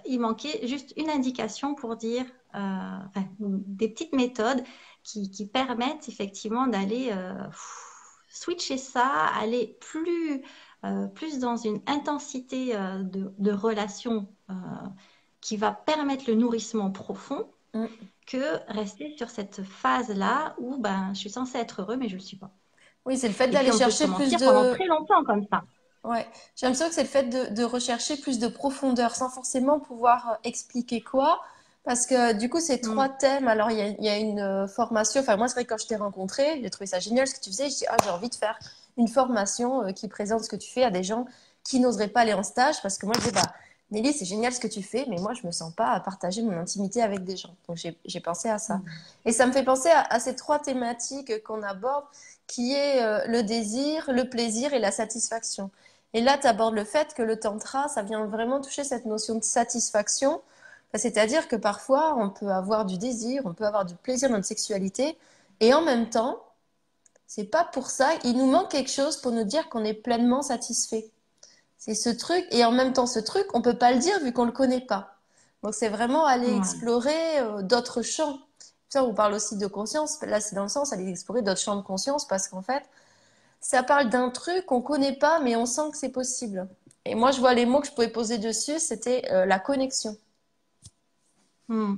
il 0.06 0.20
manquait 0.20 0.68
juste 0.68 0.94
une 0.98 1.10
indication 1.10 1.76
pour 1.76 1.96
dire 1.96 2.26
des 3.40 3.90
petites 3.90 4.14
méthodes 4.14 4.64
qui, 5.04 5.50
permettent 5.52 6.08
effectivement 6.10 6.68
d'aller 6.68 7.12
switcher 8.34 8.78
ça, 8.78 9.08
aller 9.40 9.78
plus, 9.80 10.42
euh, 10.84 11.08
plus 11.08 11.40
dans 11.40 11.56
une 11.56 11.82
intensité 11.88 12.76
euh, 12.76 13.04
de, 13.04 13.32
de, 13.38 13.52
relation 13.52 14.28
euh, 14.50 14.54
qui 15.40 15.56
va 15.56 15.72
permettre 15.72 16.26
le 16.28 16.36
nourrissement 16.36 16.90
profond 16.90 17.48
mm. 17.76 17.86
que 18.26 18.72
rester 18.72 19.16
sur 19.16 19.30
cette 19.30 19.62
phase-là 19.64 20.56
où 20.58 20.78
ben, 20.78 21.12
je 21.14 21.20
suis 21.20 21.30
censée 21.30 21.60
être 21.60 21.82
heureux, 21.82 21.96
mais 21.96 22.08
je 22.08 22.16
ne 22.16 22.20
le 22.20 22.26
suis 22.26 22.38
pas. 22.38 22.50
Oui, 23.06 23.18
c'est 23.18 23.28
le 23.28 23.34
fait 23.34 23.50
d'aller 23.50 23.72
chercher 23.72 24.08
plus 24.08 24.32
de... 24.32 24.44
pendant 24.44 24.74
très 24.74 24.88
longtemps 24.88 25.24
comme 25.26 25.46
ça. 25.52 25.64
Ouais, 26.04 26.28
j'ai 26.56 26.66
l'impression 26.66 26.90
que 26.90 26.96
c'est 26.96 27.04
le 27.04 27.08
fait 27.08 27.24
de, 27.24 27.54
de, 27.54 27.64
rechercher 27.64 28.18
plus 28.18 28.38
de 28.38 28.48
profondeur 28.48 29.16
sans 29.16 29.30
forcément 29.30 29.80
pouvoir 29.80 30.38
expliquer 30.44 31.02
quoi. 31.02 31.42
Parce 31.86 32.06
que 32.06 32.34
du 32.34 32.50
coup, 32.50 32.60
ces 32.60 32.78
mm. 32.78 32.82
trois 32.82 33.10
thèmes, 33.10 33.48
alors 33.48 33.72
il 33.72 33.78
y 33.78 33.82
a, 33.82 33.88
y 34.02 34.10
a, 34.10 34.18
une 34.18 34.68
formation, 34.68 35.22
enfin 35.22 35.38
moi 35.38 35.48
c'est 35.48 35.56
vrai 35.56 35.66
que 35.66 35.70
quand 35.70 35.82
je 35.82 35.88
t'ai 35.88 35.96
rencontré, 35.96 36.60
j'ai 36.62 36.70
trouvé 36.70 36.88
ça 36.88 37.00
génial 37.00 37.28
ce 37.28 37.36
que 37.36 37.42
tu 37.42 37.50
faisais, 37.50 37.70
je 37.70 37.76
dis 37.76 37.86
ah 37.90 37.98
j'ai 38.04 38.10
envie 38.10 38.30
de 38.30 38.36
faire 38.36 38.58
une 38.98 39.08
formation 39.08 39.84
euh, 39.84 39.92
qui 39.92 40.08
présente 40.08 40.44
ce 40.44 40.50
que 40.50 40.56
tu 40.56 40.70
fais 40.72 40.84
à 40.84 40.92
des 40.92 41.04
gens 41.04 41.26
qui 41.64 41.80
n'oseraient 41.80 42.08
pas 42.08 42.22
aller 42.22 42.34
en 42.34 42.44
stage. 42.44 42.82
Parce 42.82 42.98
que 42.98 43.06
moi 43.06 43.16
je 43.20 43.26
dis 43.26 43.32
bah 43.32 43.54
Nelly 43.92 44.14
c'est 44.14 44.26
génial 44.26 44.54
ce 44.54 44.60
que 44.60 44.68
tu 44.68 44.82
fais 44.82 45.06
mais 45.10 45.18
moi 45.18 45.34
je 45.34 45.46
me 45.46 45.52
sens 45.52 45.74
pas 45.74 45.92
à 45.92 46.00
partager 46.00 46.42
mon 46.42 46.58
intimité 46.58 47.02
avec 47.02 47.24
des 47.24 47.38
gens. 47.38 47.56
Donc 47.68 47.78
j'ai 47.78 48.20
pensé 48.20 48.50
à 48.50 48.60
ça. 48.60 48.76
Mm. 48.76 48.86
et 49.26 49.32
ça 49.32 49.46
me 49.46 49.52
fait 49.52 49.64
penser 49.64 49.90
à, 49.90 50.20
ces 50.20 50.36
trois 50.36 50.60
thématiques 50.60 51.44
qu'on 51.44 51.64
aborde 51.64 52.06
qui 52.48 52.74
est 52.74 53.02
euh, 53.04 53.26
le 53.28 53.44
désir 53.44 54.10
le 54.12 54.30
plaisir 54.30 54.74
et 54.74 54.80
la 54.80 54.92
satisfaction 54.92 55.70
et 56.14 56.22
là 56.22 56.38
tu 56.38 56.48
abordes 56.48 56.76
le 56.76 56.84
fait 56.84 57.14
que 57.14 57.22
le 57.22 57.40
tantra 57.40 57.88
ça 57.90 58.04
vient 58.04 58.26
vraiment 58.26 58.62
toucher 58.62 58.84
cette 58.84 59.06
notion 59.06 59.36
de 59.36 59.44
satisfaction 59.44 60.42
c'est-à-dire 60.96 61.48
que 61.48 61.56
parfois 61.56 62.16
on 62.18 62.30
peut 62.30 62.50
avoir 62.50 62.86
du 62.86 62.98
désir 62.98 63.42
on 63.46 63.54
peut 63.54 63.66
avoir 63.66 63.86
du 63.86 63.96
plaisir 63.96 64.30
dans 64.30 64.36
notre 64.36 64.48
sexualité 64.48 65.18
et 65.60 65.74
en 65.74 65.82
même 65.82 66.10
temps 66.10 66.40
c'est 67.36 67.46
pas 67.46 67.64
pour 67.64 67.90
ça. 67.90 68.12
Il 68.24 68.38
nous 68.38 68.46
manque 68.46 68.70
quelque 68.70 68.92
chose 68.92 69.18
pour 69.18 69.32
nous 69.32 69.44
dire 69.44 69.68
qu'on 69.70 69.84
est 69.84 69.96
pleinement 69.96 70.44
satisfait. 70.44 71.10
C'est 71.80 71.96
ce 71.96 72.10
truc, 72.10 72.46
et 72.52 72.64
en 72.64 72.72
même 72.72 72.94
temps, 72.94 73.08
ce 73.08 73.18
truc, 73.18 73.48
on 73.56 73.62
peut 73.64 73.76
pas 73.76 73.92
le 73.92 73.98
dire 73.98 74.20
vu 74.20 74.32
qu'on 74.32 74.46
le 74.46 74.52
connaît 74.52 74.86
pas. 74.86 75.16
Donc, 75.64 75.74
c'est 75.74 75.90
vraiment 75.90 76.28
aller 76.28 76.56
explorer 76.56 77.40
euh, 77.40 77.64
d'autres 77.64 78.04
champs. 78.04 78.38
Ça, 78.88 79.04
on 79.04 79.16
parle 79.16 79.34
aussi 79.34 79.58
de 79.58 79.66
conscience. 79.66 80.22
Là, 80.22 80.40
c'est 80.40 80.56
dans 80.56 80.62
le 80.62 80.70
sens 80.70 80.94
aller 80.94 81.10
explorer 81.10 81.42
d'autres 81.42 81.60
champs 81.60 81.76
de 81.76 81.82
conscience 81.82 82.28
parce 82.28 82.48
qu'en 82.48 82.62
fait, 82.62 82.84
ça 83.64 83.82
parle 83.82 84.10
d'un 84.10 84.30
truc 84.30 84.66
qu'on 84.66 84.82
connaît 84.82 85.16
pas, 85.18 85.40
mais 85.40 85.56
on 85.56 85.66
sent 85.66 85.90
que 85.92 85.98
c'est 85.98 86.12
possible. 86.12 86.68
Et 87.06 87.16
moi, 87.16 87.32
je 87.32 87.40
vois 87.40 87.54
les 87.54 87.66
mots 87.66 87.80
que 87.80 87.88
je 87.88 87.94
pouvais 87.94 88.12
poser 88.12 88.38
dessus, 88.38 88.80
c'était 88.80 89.26
euh, 89.32 89.46
la 89.46 89.60
connexion. 89.60 90.18
Hmm. 91.70 91.96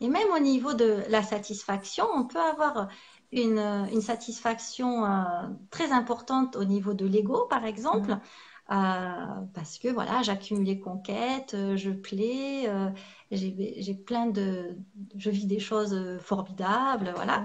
Et 0.00 0.08
même 0.08 0.28
au 0.34 0.38
niveau 0.38 0.74
de 0.74 1.02
la 1.08 1.22
satisfaction, 1.22 2.04
on 2.14 2.24
peut 2.24 2.40
avoir 2.40 2.88
une, 3.32 4.00
satisfaction 4.00 5.06
euh, 5.06 5.22
très 5.70 5.90
importante 5.90 6.56
au 6.56 6.64
niveau 6.64 6.92
de 6.92 7.06
l'ego, 7.06 7.46
par 7.48 7.64
exemple. 7.64 8.18
Euh, 8.70 9.26
parce 9.54 9.78
que 9.78 9.88
voilà, 9.88 10.22
j'accumule 10.22 10.66
les 10.66 10.78
conquêtes, 10.78 11.54
euh, 11.54 11.76
je 11.76 11.90
plais, 11.90 12.70
j'ai 13.30 13.94
plein 13.94 14.26
de, 14.26 14.76
je 15.16 15.30
vis 15.30 15.46
des 15.46 15.58
choses 15.58 16.18
formidables, 16.20 17.12
voilà. 17.16 17.44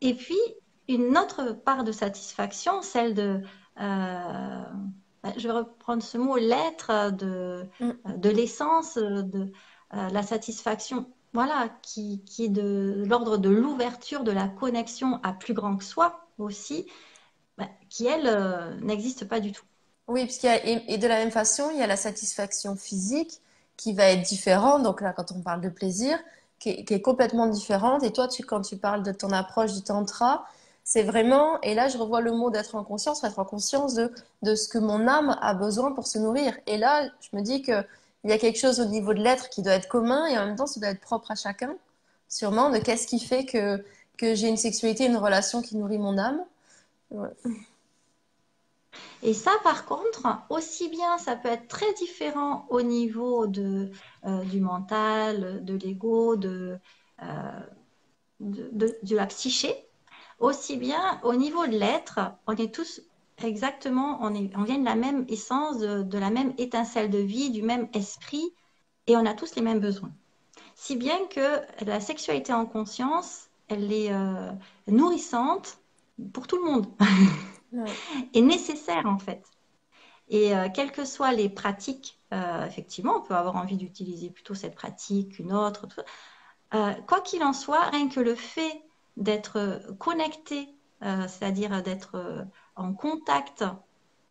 Et 0.00 0.14
puis 0.14 0.38
une 0.88 1.16
autre 1.18 1.52
part 1.52 1.84
de 1.84 1.92
satisfaction, 1.92 2.82
celle 2.82 3.14
de, 3.14 3.42
je 3.78 5.42
vais 5.42 5.52
reprendre 5.52 6.02
ce 6.02 6.18
mot, 6.18 6.36
l'être 6.36 7.10
de, 7.12 7.66
mm. 7.80 8.18
de 8.18 8.30
l'essence, 8.30 8.96
de 8.96 9.52
la 9.92 10.22
satisfaction 10.22 11.06
voilà, 11.36 11.68
qui, 11.82 12.22
est 12.38 12.48
de 12.48 13.04
l'ordre 13.06 13.36
de 13.36 13.50
l'ouverture 13.50 14.24
de 14.24 14.32
la 14.32 14.48
connexion 14.48 15.20
à 15.22 15.34
plus 15.34 15.52
grand 15.52 15.76
que 15.76 15.84
soi 15.84 16.26
aussi, 16.38 16.86
bah, 17.58 17.68
qui 17.90 18.06
elle 18.06 18.26
euh, 18.26 18.74
n'existe 18.80 19.28
pas 19.28 19.38
du 19.38 19.52
tout. 19.52 19.64
Oui, 20.08 20.24
puisqu'il 20.24 20.46
y 20.46 20.48
a, 20.48 20.64
et, 20.66 20.96
de 20.96 21.06
la 21.06 21.16
même 21.16 21.30
façon, 21.30 21.70
il 21.74 21.78
y 21.78 21.82
a 21.82 21.86
la 21.86 21.98
satisfaction 21.98 22.74
physique 22.74 23.42
qui 23.76 23.92
va 23.92 24.04
être 24.04 24.22
différente. 24.22 24.82
Donc 24.82 25.02
là, 25.02 25.12
quand 25.12 25.30
on 25.32 25.42
parle 25.42 25.60
de 25.60 25.68
plaisir, 25.68 26.18
qui 26.58 26.70
est, 26.70 27.02
complètement 27.02 27.48
différente. 27.48 28.02
Et 28.02 28.12
toi, 28.12 28.28
tu, 28.28 28.42
quand 28.42 28.62
tu 28.62 28.78
parles 28.78 29.02
de 29.02 29.12
ton 29.12 29.30
approche 29.30 29.74
du 29.74 29.82
tantra, 29.82 30.46
c'est 30.86 31.02
vraiment, 31.02 31.60
et 31.62 31.74
là 31.74 31.88
je 31.88 31.98
revois 31.98 32.20
le 32.20 32.30
mot 32.32 32.48
d'être 32.50 32.76
en 32.76 32.84
conscience, 32.84 33.24
être 33.24 33.40
en 33.40 33.44
conscience 33.44 33.94
de, 33.94 34.12
de 34.42 34.54
ce 34.54 34.68
que 34.68 34.78
mon 34.78 35.08
âme 35.08 35.36
a 35.42 35.52
besoin 35.52 35.92
pour 35.92 36.06
se 36.06 36.18
nourrir. 36.18 36.56
Et 36.66 36.78
là, 36.78 37.08
je 37.20 37.36
me 37.36 37.42
dis 37.42 37.60
que 37.62 37.84
il 38.24 38.30
y 38.30 38.32
a 38.32 38.38
quelque 38.38 38.58
chose 38.58 38.80
au 38.80 38.86
niveau 38.86 39.12
de 39.14 39.20
l'être 39.20 39.50
qui 39.50 39.62
doit 39.62 39.74
être 39.74 39.88
commun 39.88 40.26
et 40.26 40.38
en 40.38 40.46
même 40.46 40.56
temps, 40.56 40.66
ça 40.66 40.80
doit 40.80 40.90
être 40.90 41.00
propre 41.00 41.30
à 41.32 41.34
chacun, 41.34 41.76
sûrement, 42.28 42.70
de 42.70 42.78
qu'est-ce 42.78 43.06
qui 43.06 43.20
fait 43.20 43.44
que, 43.46 43.84
que 44.16 44.34
j'ai 44.34 44.48
une 44.48 44.56
sexualité, 44.56 45.06
une 45.06 45.16
relation 45.16 45.62
qui 45.62 45.76
nourrit 45.76 45.98
mon 45.98 46.18
âme. 46.18 46.44
Et 49.22 49.34
ça, 49.34 49.52
par 49.64 49.86
contre, 49.86 50.26
aussi 50.50 50.88
bien, 50.88 51.18
ça 51.18 51.36
peut 51.36 51.48
être 51.48 51.68
très 51.68 51.92
différent 51.94 52.66
au 52.70 52.82
niveau 52.82 53.46
de, 53.46 53.90
euh, 54.24 54.44
du 54.44 54.60
mental, 54.60 55.64
de 55.64 55.74
l'ego, 55.74 56.36
de, 56.36 56.78
euh, 57.22 57.60
de, 58.40 58.98
de, 59.02 59.16
la 59.16 59.26
psyché, 59.26 59.85
aussi 60.38 60.76
bien 60.76 61.20
au 61.22 61.34
niveau 61.34 61.66
de 61.66 61.72
l'être, 61.72 62.20
on 62.46 62.56
est 62.56 62.74
tous 62.74 63.02
Exactement, 63.42 64.18
on, 64.22 64.34
est, 64.34 64.50
on 64.56 64.62
vient 64.62 64.78
de 64.78 64.84
la 64.84 64.94
même 64.94 65.26
essence, 65.28 65.78
de, 65.78 66.18
la 66.18 66.30
même 66.30 66.54
étincelle 66.56 67.10
de 67.10 67.18
vie, 67.18 67.50
du 67.50 67.62
même 67.62 67.88
esprit, 67.92 68.54
et 69.06 69.16
on 69.16 69.26
a 69.26 69.34
tous 69.34 69.56
les 69.56 69.62
mêmes 69.62 69.80
besoins. 69.80 70.12
Si 70.74 70.96
bien 70.96 71.18
que 71.26 71.60
la 71.84 72.00
sexualité 72.00 72.54
en 72.54 72.64
conscience, 72.64 73.48
elle 73.68 73.92
est 73.92 74.10
euh, 74.10 74.52
nourrissante 74.86 75.78
pour 76.32 76.46
tout 76.46 76.56
le 76.56 76.64
monde, 76.64 76.86
et 78.32 78.40
nécessaire 78.40 79.04
en 79.04 79.18
fait. 79.18 79.44
Et 80.28 80.56
euh, 80.56 80.68
quelles 80.74 80.90
que 80.90 81.04
soient 81.04 81.32
les 81.32 81.50
pratiques, 81.50 82.18
euh, 82.32 82.64
effectivement, 82.64 83.18
on 83.18 83.20
peut 83.20 83.34
avoir 83.34 83.56
envie 83.56 83.76
d'utiliser 83.76 84.30
plutôt 84.30 84.54
cette 84.54 84.74
pratique, 84.74 85.38
une 85.38 85.52
autre. 85.52 85.86
quoi 86.70 87.20
qu'il 87.20 87.44
en 87.44 87.52
soit, 87.52 87.90
rien 87.90 88.08
que 88.08 88.20
le 88.20 88.34
fait 88.34 88.82
d'être 89.16 89.82
connecté, 89.98 90.68
c'est-à-dire 91.00 91.82
d'être 91.82 92.46
en 92.74 92.92
contact, 92.94 93.64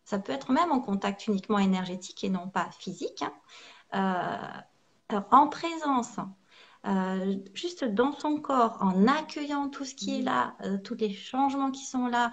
ça 0.06 0.20
peut 0.20 0.32
être 0.32 0.52
même 0.52 0.70
en 0.70 0.80
contact 0.80 1.26
uniquement 1.26 1.58
énergétique 1.58 2.22
et 2.24 2.30
non 2.30 2.48
pas 2.48 2.70
physique, 2.70 3.22
hein. 3.92 4.54
euh, 5.12 5.20
en 5.32 5.48
présence, 5.48 6.16
euh, 6.86 7.36
juste 7.54 7.84
dans 7.84 8.12
son 8.12 8.40
corps, 8.40 8.78
en 8.80 9.08
accueillant 9.08 9.68
tout 9.68 9.84
ce 9.84 9.96
qui 9.96 10.20
est 10.20 10.22
là, 10.22 10.54
euh, 10.64 10.78
tous 10.78 10.94
les 10.94 11.12
changements 11.12 11.72
qui 11.72 11.84
sont 11.84 12.06
là 12.06 12.30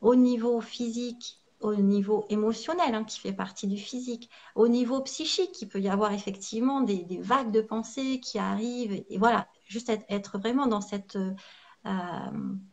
au 0.00 0.14
niveau 0.14 0.60
physique, 0.60 1.40
au 1.60 1.74
niveau 1.74 2.24
émotionnel, 2.28 2.94
hein, 2.94 3.02
qui 3.02 3.18
fait 3.18 3.32
partie 3.32 3.66
du 3.66 3.78
physique, 3.78 4.30
au 4.54 4.68
niveau 4.68 5.00
psychique, 5.00 5.60
il 5.60 5.68
peut 5.68 5.80
y 5.80 5.88
avoir 5.88 6.12
effectivement 6.12 6.82
des, 6.82 7.18
vagues 7.20 7.50
de 7.50 7.60
pensée 7.60 8.20
qui 8.20 8.38
arrivent, 8.38 8.92
et 8.92 9.18
voilà, 9.18 9.48
juste 9.66 9.90
être 10.08 10.38
vraiment 10.38 10.68
dans 10.68 10.80
cette 10.80 11.18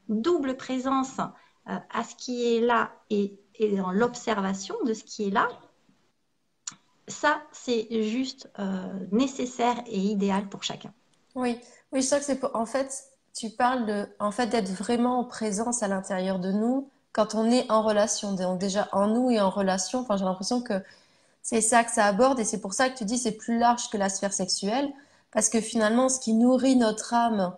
double 0.09 0.57
présence 0.57 1.19
euh, 1.69 1.77
à 1.93 2.03
ce 2.03 2.15
qui 2.15 2.55
est 2.55 2.61
là 2.61 2.91
et, 3.09 3.39
dans 3.77 3.91
l'observation 3.91 4.75
de 4.85 4.93
ce 4.93 5.03
qui 5.03 5.27
est 5.27 5.31
là, 5.31 5.47
ça, 7.07 7.41
c'est 7.51 7.87
juste 8.03 8.49
euh, 8.59 8.93
nécessaire 9.11 9.81
et 9.87 9.99
idéal 9.99 10.49
pour 10.49 10.63
chacun. 10.63 10.91
Oui, 11.35 11.59
oui, 11.91 12.01
je 12.01 12.07
crois 12.07 12.19
que 12.19 12.25
c'est 12.25 12.43
en 12.53 12.65
fait, 12.65 13.05
tu 13.33 13.49
parles 13.49 13.85
de, 13.85 14.07
en 14.19 14.31
fait, 14.31 14.47
d'être 14.47 14.69
vraiment 14.69 15.19
en 15.19 15.23
présence 15.23 15.83
à 15.83 15.87
l'intérieur 15.87 16.39
de 16.39 16.51
nous 16.51 16.89
quand 17.13 17.33
on 17.33 17.49
est 17.49 17.69
en 17.71 17.81
relation. 17.81 18.33
Donc 18.33 18.59
déjà 18.59 18.89
en 18.91 19.07
nous 19.07 19.31
et 19.31 19.39
en 19.39 19.49
relation. 19.49 19.99
Enfin, 20.01 20.17
j'ai 20.17 20.25
l'impression 20.25 20.61
que 20.61 20.83
c'est 21.41 21.61
ça 21.61 21.83
que 21.83 21.91
ça 21.91 22.05
aborde 22.05 22.39
et 22.39 22.43
c'est 22.43 22.59
pour 22.59 22.73
ça 22.73 22.89
que 22.89 22.97
tu 22.97 23.05
dis 23.05 23.17
c'est 23.17 23.37
plus 23.37 23.57
large 23.57 23.89
que 23.89 23.97
la 23.97 24.09
sphère 24.09 24.33
sexuelle 24.33 24.91
parce 25.31 25.49
que 25.49 25.61
finalement, 25.61 26.09
ce 26.09 26.19
qui 26.19 26.33
nourrit 26.33 26.75
notre 26.75 27.13
âme 27.13 27.55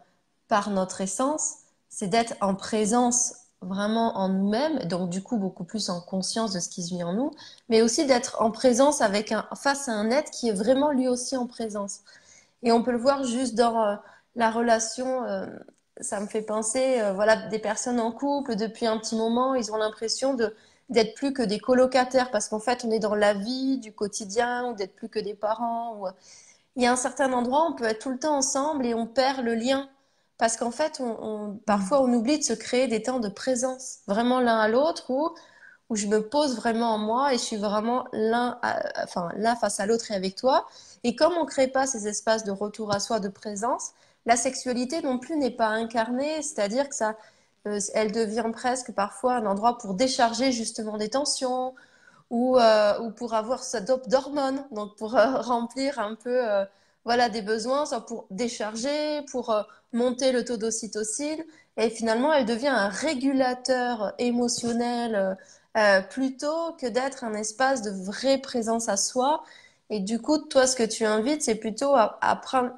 par 0.48 0.70
notre 0.70 1.01
essence, 1.01 1.56
c'est 1.89 2.08
d'être 2.08 2.36
en 2.42 2.56
présence 2.56 3.34
vraiment 3.62 4.18
en 4.18 4.30
nous-mêmes, 4.30 4.80
donc 4.86 5.10
du 5.10 5.24
coup 5.24 5.38
beaucoup 5.38 5.63
plus 5.63 5.89
en 5.89 6.00
conscience 6.00 6.54
de 6.54 6.60
ce 6.60 6.70
qui 6.70 6.84
se 6.84 6.89
vit 6.89 7.04
en 7.04 7.13
nous, 7.13 7.32
mais 7.70 7.82
aussi 7.82 8.06
d'être 8.06 8.42
en 8.42 8.51
présence 8.51 9.01
avec 9.01 9.32
un, 9.32 9.48
face 9.56 9.89
à 9.89 9.94
un 9.94 10.12
être 10.12 10.32
qui 10.32 10.50
est 10.50 10.54
vraiment 10.54 10.92
lui 10.92 11.08
aussi 11.08 11.36
en 11.36 11.48
présence. 11.48 12.01
Et 12.63 12.72
on 12.72 12.84
peut 12.84 12.92
le 12.92 13.00
voir 13.00 13.24
juste 13.24 13.56
dans 13.56 13.84
euh, 13.84 13.96
la 14.36 14.51
relation, 14.51 15.24
euh, 15.25 15.48
ça 16.01 16.20
me 16.20 16.27
fait 16.27 16.42
penser, 16.44 17.01
euh, 17.01 17.13
voilà, 17.13 17.48
des 17.48 17.60
personnes 17.60 18.00
en 18.00 18.12
couple 18.12 18.56
depuis 18.56 18.86
un 18.86 18.98
petit 19.00 19.16
moment, 19.16 19.56
ils 19.56 19.72
ont 19.72 19.77
l'impression 19.77 20.34
de 20.34 20.56
d'être 20.89 21.16
plus 21.16 21.34
que 21.34 21.42
des 21.42 21.60
colocataires 21.60 22.32
parce 22.32 22.48
qu'en 22.48 22.62
fait 22.62 22.86
on 22.86 22.92
est 22.92 23.00
dans 23.00 23.16
la 23.16 23.34
vie 23.34 23.77
du 23.77 23.92
quotidien 23.92 24.70
ou 24.70 24.74
d'être 24.74 24.96
plus 24.96 25.10
que 25.10 25.20
des 25.20 25.34
parents. 25.34 25.98
Ou... 25.98 26.08
Il 26.77 26.84
y 26.84 26.86
a 26.86 26.94
un 26.94 26.96
certain 26.96 27.34
endroit, 27.34 27.68
on 27.70 27.74
peut 27.75 27.86
être 27.86 28.00
tout 28.00 28.12
le 28.12 28.20
temps 28.20 28.38
ensemble 28.38 28.86
et 28.86 28.94
on 28.94 29.06
perd 29.06 29.44
le 29.44 29.56
lien 29.56 29.89
parce 30.38 30.58
qu'en 30.58 30.72
fait, 30.72 31.00
on, 31.01 31.60
parfois, 31.65 32.01
on 32.01 32.13
oublie 32.13 32.39
de 32.39 32.44
se 32.44 32.53
créer 32.53 32.88
des 32.88 33.01
temps 33.03 33.20
de 33.20 33.29
présence, 33.29 34.00
vraiment 34.08 34.39
l'un 34.39 34.60
à 34.60 34.67
l'autre, 34.67 35.10
où 35.10 35.34
où 35.89 35.96
je 35.96 36.08
me 36.08 36.27
pose 36.27 36.56
vraiment 36.58 36.94
en 36.94 36.98
moi 36.98 37.34
et 37.34 37.38
je 37.38 37.44
suis 37.44 37.56
vraiment 37.58 38.08
l'un, 38.12 38.60
enfin, 39.03 39.29
là 39.38 39.56
face 39.56 39.79
à 39.79 39.86
l'autre 39.86 40.12
et 40.12 40.15
avec 40.15 40.36
toi. 40.36 40.67
Et 41.03 41.15
comme 41.15 41.34
on 41.34 41.44
ne 41.44 41.50
crée 41.50 41.67
pas 41.67 41.88
ces 41.88 42.08
espaces 42.08 42.44
de 42.44 42.51
retour 42.51 42.94
à 42.94 43.00
soi, 43.00 43.20
de 43.20 43.29
présence, 43.29 43.91
la 44.25 44.36
sexualité 44.36 45.01
non 45.01 45.17
plus 45.20 45.38
n'est 45.38 45.51
pas 45.51 45.67
incarnée, 45.67 46.41
c'est-à-dire 46.41 46.89
que 46.89 46.96
ça, 46.96 47.15
euh, 47.67 47.79
elle 47.94 48.12
devient 48.12 48.46
presque 48.51 48.91
parfois 48.94 49.36
un 49.36 49.46
endroit 49.46 49.77
pour 49.77 49.94
décharger 49.94 50.51
justement 50.51 50.98
des 50.98 51.10
tensions 51.10 51.74
ou, 52.29 52.58
euh, 52.60 53.00
ou 53.01 53.12
pour 53.12 53.34
avoir 53.34 53.63
sa 53.63 53.82
dope 53.82 54.10
d'hormones, 54.10 54.65
donc 54.72 54.98
pour 54.98 55.15
euh, 55.17 55.41
remplir 55.41 56.00
un 56.00 56.15
peu 56.15 56.41
voilà, 57.08 57.30
des 57.30 57.42
besoins, 57.42 57.86
soit 57.86 58.06
pour 58.06 58.28
décharger, 58.32 59.22
pour 59.32 59.56
monter 59.94 60.32
le 60.32 60.46
taux 60.46 60.58
d'ocytocine. 60.58 61.44
Et 61.78 61.90
finalement, 61.90 62.34
elle 62.34 62.46
devient 62.46 62.68
un 62.68 62.90
régulateur 62.90 64.14
émotionnel 64.20 65.38
plutôt 66.10 66.74
que 66.80 66.88
d'être 66.88 67.24
un 67.24 67.34
espace 67.34 67.82
de 67.82 67.92
vraie 67.92 68.40
présence 68.40 68.90
à 68.90 68.98
soi. 68.98 69.44
Et 69.90 70.00
du 70.02 70.20
coup, 70.22 70.38
toi, 70.38 70.68
ce 70.68 70.76
que 70.76 70.84
tu 70.84 71.06
invites, 71.06 71.44
c'est 71.44 71.56
plutôt 71.56 71.96
à, 71.96 72.18
à 72.22 72.36
prendre, 72.36 72.72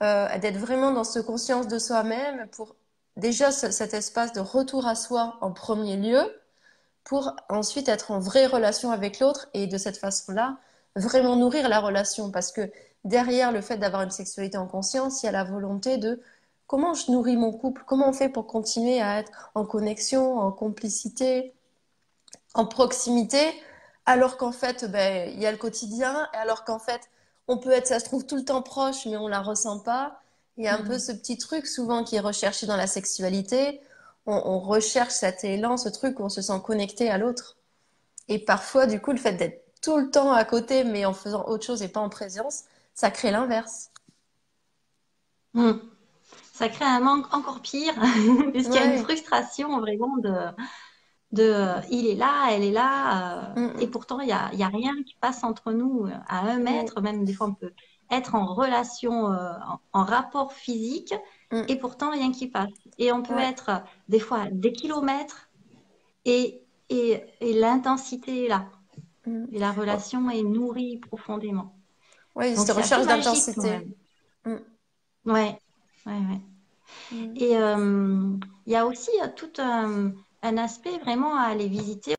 d'être 0.00 0.58
vraiment 0.58 0.92
dans 0.92 1.04
ce 1.04 1.20
conscience 1.20 1.68
de 1.68 1.78
soi-même 1.78 2.48
pour 2.48 2.76
déjà 3.16 3.50
cet 3.52 3.94
espace 3.94 4.32
de 4.32 4.40
retour 4.40 4.86
à 4.86 4.94
soi 4.94 5.38
en 5.40 5.52
premier 5.52 5.96
lieu 5.96 6.22
pour 7.04 7.34
ensuite 7.48 7.88
être 7.88 8.10
en 8.10 8.18
vraie 8.20 8.46
relation 8.46 8.90
avec 8.90 9.20
l'autre 9.20 9.48
et 9.54 9.66
de 9.66 9.78
cette 9.78 9.96
façon-là, 9.98 10.58
vraiment 10.96 11.36
nourrir 11.36 11.68
la 11.68 11.80
relation. 11.80 12.30
Parce 12.30 12.52
que 12.52 12.70
derrière 13.04 13.52
le 13.52 13.60
fait 13.60 13.78
d'avoir 13.78 14.02
une 14.02 14.10
sexualité 14.10 14.58
en 14.58 14.66
conscience, 14.66 15.22
il 15.22 15.26
y 15.26 15.28
a 15.28 15.32
la 15.32 15.44
volonté 15.44 15.98
de 15.98 16.20
comment 16.66 16.94
je 16.94 17.10
nourris 17.10 17.36
mon 17.36 17.52
couple, 17.52 17.82
comment 17.86 18.08
on 18.08 18.12
fait 18.12 18.28
pour 18.28 18.46
continuer 18.46 19.00
à 19.00 19.18
être 19.18 19.50
en 19.54 19.64
connexion, 19.64 20.38
en 20.38 20.52
complicité, 20.52 21.52
en 22.54 22.66
proximité, 22.66 23.52
alors 24.06 24.36
qu'en 24.36 24.52
fait, 24.52 24.90
ben, 24.90 25.30
il 25.32 25.40
y 25.40 25.46
a 25.46 25.52
le 25.52 25.58
quotidien, 25.58 26.28
et 26.34 26.36
alors 26.36 26.64
qu'en 26.64 26.78
fait, 26.78 27.02
on 27.48 27.58
peut 27.58 27.70
être, 27.70 27.86
ça 27.86 28.00
se 28.00 28.04
trouve, 28.04 28.26
tout 28.26 28.36
le 28.36 28.44
temps 28.44 28.62
proche, 28.62 29.06
mais 29.06 29.16
on 29.16 29.28
la 29.28 29.40
ressent 29.40 29.80
pas. 29.80 30.20
Il 30.56 30.64
y 30.64 30.68
a 30.68 30.74
un 30.74 30.82
peu 30.82 30.96
mm. 30.96 31.00
ce 31.00 31.12
petit 31.12 31.38
truc 31.38 31.66
souvent 31.66 32.04
qui 32.04 32.16
est 32.16 32.20
recherché 32.20 32.66
dans 32.66 32.76
la 32.76 32.86
sexualité. 32.86 33.80
On, 34.26 34.60
recherche 34.60 35.12
cet 35.12 35.42
élan, 35.42 35.76
ce 35.76 35.88
truc 35.88 36.20
où 36.20 36.22
on 36.22 36.28
se 36.28 36.42
sent 36.42 36.60
connecté 36.64 37.10
à 37.10 37.18
l'autre. 37.18 37.56
Et 38.28 38.38
parfois, 38.38 38.86
du 38.86 39.00
coup, 39.00 39.10
le 39.10 39.18
fait 39.18 39.32
d'être 39.32 39.64
tout 39.82 39.98
le 39.98 40.10
temps 40.10 40.32
à 40.32 40.44
côté, 40.44 40.84
mais 40.84 41.04
en 41.04 41.12
faisant 41.12 41.44
autre 41.46 41.66
chose 41.66 41.82
et 41.82 41.88
pas 41.88 41.98
en 41.98 42.08
présence, 42.08 42.64
ça 42.94 43.10
crée 43.10 43.30
l'inverse. 43.30 43.90
Mm. 45.54 45.72
Ça 46.52 46.68
crée 46.68 46.84
un 46.84 47.00
manque 47.00 47.32
encore 47.34 47.60
pire, 47.60 47.94
puisqu'il 48.52 48.74
y 48.74 48.78
a 48.78 48.94
une 48.94 49.02
frustration 49.02 49.80
vraiment 49.80 50.16
de, 50.18 50.34
de 51.32 51.66
il 51.90 52.06
est 52.06 52.14
là, 52.14 52.48
elle 52.50 52.62
est 52.62 52.72
là, 52.72 53.52
euh, 53.56 53.74
mm. 53.74 53.80
et 53.80 53.86
pourtant 53.86 54.20
il 54.20 54.26
n'y 54.26 54.32
a, 54.32 54.52
y 54.54 54.62
a, 54.62 54.68
rien 54.68 54.94
qui 55.04 55.16
passe 55.20 55.44
entre 55.44 55.72
nous 55.72 56.06
à 56.28 56.40
un 56.40 56.58
mètre, 56.58 57.00
même 57.00 57.24
des 57.24 57.32
fois 57.32 57.48
on 57.48 57.54
peut 57.54 57.72
être 58.10 58.34
en 58.34 58.54
relation, 58.54 59.32
euh, 59.32 59.52
en, 59.92 60.04
rapport 60.04 60.52
physique, 60.52 61.14
et 61.68 61.76
pourtant 61.76 62.10
rien 62.10 62.32
qui 62.32 62.48
passe. 62.48 62.70
Et 62.98 63.12
on 63.12 63.22
peut 63.22 63.38
être 63.38 63.82
des 64.08 64.20
fois 64.20 64.46
des 64.50 64.72
kilomètres, 64.72 65.50
et, 66.24 66.62
et, 66.88 67.24
et 67.40 67.52
l'intensité 67.54 68.44
est 68.44 68.48
là. 68.48 68.68
Et 69.52 69.58
la 69.58 69.72
relation 69.72 70.30
est 70.30 70.42
nourrie 70.42 70.98
profondément. 70.98 71.74
Oui, 72.34 72.56
c'est 72.56 72.72
recherche 72.72 73.06
d'intensité. 73.06 73.86
Mm. 74.44 74.56
Ouais, 75.26 75.58
ouais, 76.06 76.12
ouais. 76.12 76.40
Et 77.36 77.56
euh, 77.56 78.36
il 78.66 78.72
y 78.72 78.76
a 78.76 78.86
aussi 78.86 79.10
euh, 79.22 79.28
tout 79.34 79.52
un, 79.58 80.12
un 80.42 80.56
aspect 80.56 80.98
vraiment 80.98 81.36
à 81.36 81.42
aller 81.44 81.68
visiter 81.68 82.14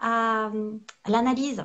à, 0.00 0.50
l'analyse 1.06 1.64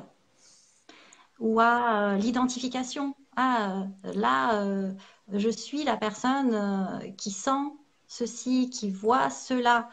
ou 1.38 1.60
à 1.60 2.12
euh, 2.14 2.16
l'identification. 2.16 3.14
Ah, 3.36 3.86
euh, 4.04 4.12
là, 4.14 4.62
euh, 4.62 4.92
je 5.32 5.48
suis 5.48 5.84
la 5.84 5.96
personne 5.96 7.14
qui 7.16 7.30
sent 7.30 7.72
ceci, 8.06 8.70
qui 8.70 8.90
voit 8.90 9.30
cela, 9.30 9.88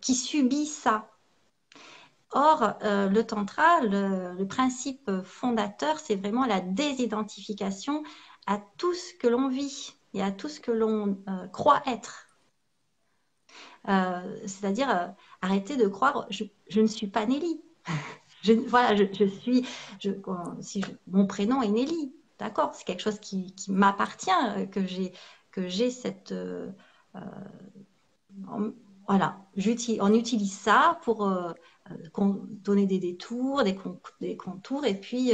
qui 0.00 0.14
subit 0.14 0.66
ça. 0.66 1.08
Or, 2.30 2.74
le 2.82 3.22
tantra, 3.22 3.80
le, 3.82 4.44
principe 4.44 5.10
fondateur, 5.22 5.98
c'est 5.98 6.16
vraiment 6.16 6.46
la 6.46 6.60
désidentification 6.60 8.02
à 8.46 8.60
tout 8.78 8.94
ce 8.94 9.14
que 9.14 9.28
l'on 9.28 9.48
vit 9.48 9.94
et 10.14 10.22
à 10.22 10.32
tout 10.32 10.48
ce 10.48 10.60
que 10.60 10.72
l'on 10.72 11.22
croit 11.52 11.82
être. 11.86 12.28
C'est-à-dire 13.84 15.14
arrêtez 15.42 15.76
de 15.76 15.86
croire, 15.86 16.26
je, 16.30 16.44
ne 16.80 16.86
suis 16.86 17.06
pas 17.06 17.26
Nelly. 17.26 17.60
voilà, 18.66 18.96
je, 18.96 19.26
suis, 19.26 19.66
si 20.60 20.84
mon 21.06 21.26
prénom 21.26 21.62
est 21.62 21.68
Nelly, 21.68 22.12
d'accord, 22.38 22.74
c'est 22.74 22.84
quelque 22.84 23.02
chose 23.02 23.20
qui, 23.20 23.54
m'appartient, 23.68 24.30
euh, 24.56 24.66
que 24.66 24.84
j'ai, 24.84 25.12
que 25.50 25.68
j'ai 25.68 25.90
cette, 25.90 26.32
euh, 26.32 26.70
euh, 28.58 28.70
voilà, 29.06 29.44
on 30.00 30.14
utilise 30.14 30.56
ça 30.58 31.00
pour 31.02 31.28
donner 32.64 32.86
des 32.86 32.98
détours, 32.98 33.62
des, 33.64 33.76
contours, 34.36 34.84
et 34.86 34.94
puis 34.94 35.32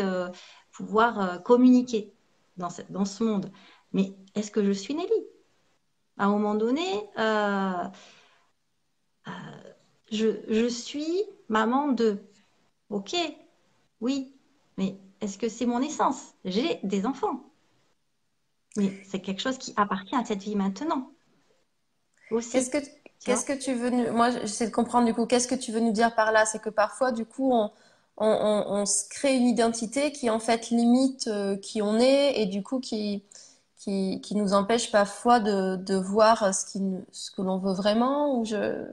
pouvoir 0.73 1.43
communiquer 1.43 2.13
dans, 2.57 2.71
ce 2.71 3.25
monde. 3.25 3.53
Mais 3.93 4.15
est-ce 4.35 4.51
que 4.51 4.65
je 4.65 4.73
suis 4.73 4.95
Nelly? 4.95 5.27
À 6.17 6.27
un 6.27 6.31
moment 6.31 6.55
donné, 6.55 6.83
je, 10.11 10.69
suis 10.69 11.23
maman 11.49 11.89
de. 11.89 12.19
Ok, 12.91 13.15
oui, 14.01 14.35
mais 14.77 14.99
est-ce 15.21 15.39
que 15.39 15.49
c'est 15.49 15.67
mon 15.67 15.81
essence? 15.81 16.35
J'ai 16.45 16.81
des 16.83 17.07
enfants. 17.07 17.45
Mais 18.77 18.93
c'est 19.05 19.21
quelque 19.21 19.41
chose 19.41 19.59
qui 19.59 19.73
appartient 19.77 20.15
à 20.15 20.25
cette 20.25 20.43
vie 20.43 20.57
maintenant. 20.57 21.13
Qu'est-ce 22.31 22.71
que, 22.71 22.79
qu'est-ce 23.25 23.45
que 23.45 23.53
tu 23.53 23.75
veux 23.75 23.91
nous... 23.91 24.13
Moi, 24.13 24.31
j'essaie 24.31 24.67
de 24.67 24.73
comprendre 24.73 25.07
du 25.07 25.15
coup, 25.15 25.27
qu'est-ce 25.27 25.49
que 25.49 25.55
tu 25.55 25.73
veux 25.73 25.81
nous 25.81 25.93
dire 25.93 26.15
par 26.15 26.33
là? 26.33 26.47
C'est 26.47 26.61
que 26.61 26.71
parfois, 26.71 27.13
du 27.13 27.25
coup, 27.25 27.53
on, 27.53 27.71
on, 28.19 28.87
se 28.87 29.09
crée 29.09 29.37
une 29.37 29.47
identité 29.47 30.13
qui, 30.13 30.31
en 30.31 30.39
fait, 30.39 30.71
limite 30.71 31.29
euh, 31.29 31.57
qui 31.57 31.83
on 31.83 31.99
est 31.99 32.41
et 32.41 32.47
du 32.47 32.63
coup, 32.63 32.81
qui, 32.81 33.25
qui, 33.77 34.21
qui 34.21 34.35
nous 34.35 34.53
empêche 34.53 34.91
parfois 34.91 35.41
de, 35.41 35.77
de 35.77 35.95
voir 35.95 36.55
ce, 36.55 36.67
qui, 36.67 36.83
ce 37.13 37.31
que 37.31 37.43
l'on 37.43 37.59
veut 37.59 37.75
vraiment 37.75 38.39
ou 38.39 38.45
je... 38.45 38.87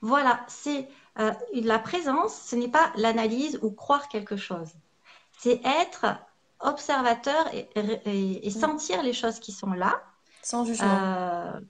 Voilà, 0.00 0.40
c'est 0.48 0.88
euh, 1.18 1.32
la 1.52 1.78
présence, 1.78 2.34
ce 2.34 2.56
n'est 2.56 2.68
pas 2.68 2.92
l'analyse 2.96 3.58
ou 3.62 3.70
croire 3.70 4.08
quelque 4.08 4.36
chose. 4.36 4.70
C'est 5.38 5.60
être 5.64 6.06
observateur 6.60 7.50
et, 7.52 8.50
sentir 8.50 9.02
les 9.02 9.12
choses 9.12 9.38
qui 9.38 9.52
sont 9.52 9.72
là. 9.72 10.02
Sans 10.42 10.64
jugement. 10.64 10.88
Euh, 10.88 11.60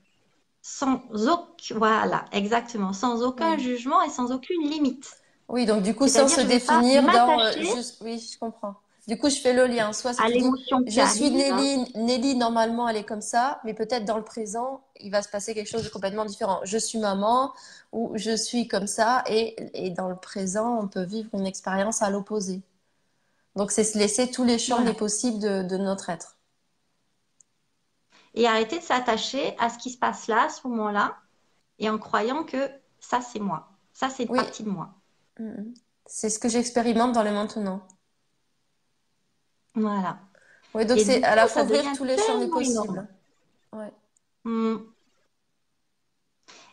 sans 0.66 1.02
aucun, 1.12 1.76
voilà, 1.76 2.24
exactement, 2.32 2.94
sans 2.94 3.22
aucun 3.22 3.58
jugement 3.58 4.00
et 4.00 4.08
sans 4.08 4.32
aucune 4.32 4.66
limite. 4.66 5.10
Oui, 5.46 5.66
donc 5.66 5.82
du 5.82 5.94
coup, 5.94 6.08
sans 6.08 6.26
se 6.26 6.40
définir 6.40 7.02
dans. 7.04 7.38
Euh, 7.38 7.52
oui, 8.00 8.18
je 8.32 8.38
comprends. 8.38 8.74
Du 9.06 9.18
coup, 9.18 9.28
je 9.28 9.36
fais 9.36 9.52
le 9.52 9.66
lien. 9.66 9.92
Soit 9.92 10.18
à 10.18 10.26
l'émotion 10.26 10.78
Je 10.86 11.06
suis 11.14 11.30
Nelly, 11.30 11.92
Nelly, 11.96 12.36
normalement, 12.36 12.88
elle 12.88 12.96
est 12.96 13.04
comme 13.04 13.20
ça, 13.20 13.60
mais 13.64 13.74
peut-être 13.74 14.06
dans 14.06 14.16
le 14.16 14.24
présent, 14.24 14.80
il 15.00 15.10
va 15.10 15.20
se 15.20 15.28
passer 15.28 15.52
quelque 15.52 15.68
chose 15.68 15.84
de 15.84 15.90
complètement 15.90 16.24
différent. 16.24 16.60
Je 16.64 16.78
suis 16.78 16.98
maman 16.98 17.52
ou 17.92 18.12
je 18.14 18.34
suis 18.34 18.66
comme 18.66 18.86
ça, 18.86 19.22
et, 19.28 19.56
et 19.74 19.90
dans 19.90 20.08
le 20.08 20.16
présent, 20.16 20.78
on 20.80 20.88
peut 20.88 21.04
vivre 21.04 21.28
une 21.34 21.46
expérience 21.46 22.00
à 22.00 22.08
l'opposé. 22.08 22.62
Donc, 23.54 23.70
c'est 23.70 23.84
se 23.84 23.98
laisser 23.98 24.30
tous 24.30 24.44
les 24.44 24.58
champs 24.58 24.80
des 24.80 24.94
possibles 24.94 25.40
de, 25.40 25.62
de, 25.62 25.76
notre 25.76 26.08
être. 26.08 26.38
Et 28.34 28.46
arrêter 28.46 28.78
de 28.78 28.84
s'attacher 28.84 29.54
à 29.58 29.70
ce 29.70 29.78
qui 29.78 29.90
se 29.90 29.98
passe 29.98 30.26
là, 30.26 30.44
à 30.44 30.48
ce 30.48 30.66
moment-là, 30.66 31.16
et 31.78 31.88
en 31.88 31.98
croyant 31.98 32.44
que 32.44 32.68
ça, 32.98 33.20
c'est 33.20 33.38
moi. 33.38 33.68
Ça, 33.92 34.10
c'est 34.10 34.24
une 34.24 34.34
partie 34.34 34.64
de 34.64 34.70
moi. 34.70 34.94
Mm-hmm. 35.38 35.74
C'est 36.06 36.30
ce 36.30 36.38
que 36.38 36.48
j'expérimente 36.48 37.12
dans 37.12 37.22
le 37.22 37.30
maintenant. 37.30 37.86
Voilà. 39.74 40.18
Oui, 40.74 40.84
donc 40.86 40.98
c'est 40.98 41.22
à 41.22 41.34
la 41.36 41.46
fois 41.46 41.62
ouvrir 41.62 41.84
tous 41.96 42.04
les 42.04 42.18
champs 42.18 42.38
des 42.38 42.48
possibles. 42.48 43.08
Ouais. 43.72 43.92
Mm. 44.44 44.78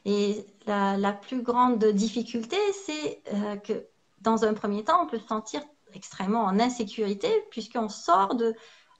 Et 0.06 0.45
la, 0.65 1.13
plus 1.13 1.41
grande 1.41 1.84
difficulté, 1.86 2.58
c'est 2.86 3.21
euh, 3.34 3.58
que 3.58 3.86
dans 4.21 4.45
un 4.45 4.54
premier 4.54 4.84
temps, 4.84 5.04
on 5.04 5.08
peut 5.08 5.19
se 5.19 5.28
sentir 5.28 5.62
extrêmement 5.93 6.43
en 6.43 6.60
insécurité 6.60 7.30
puisqu'on 7.52 7.89
sort 7.89 8.36
de, 8.36 8.56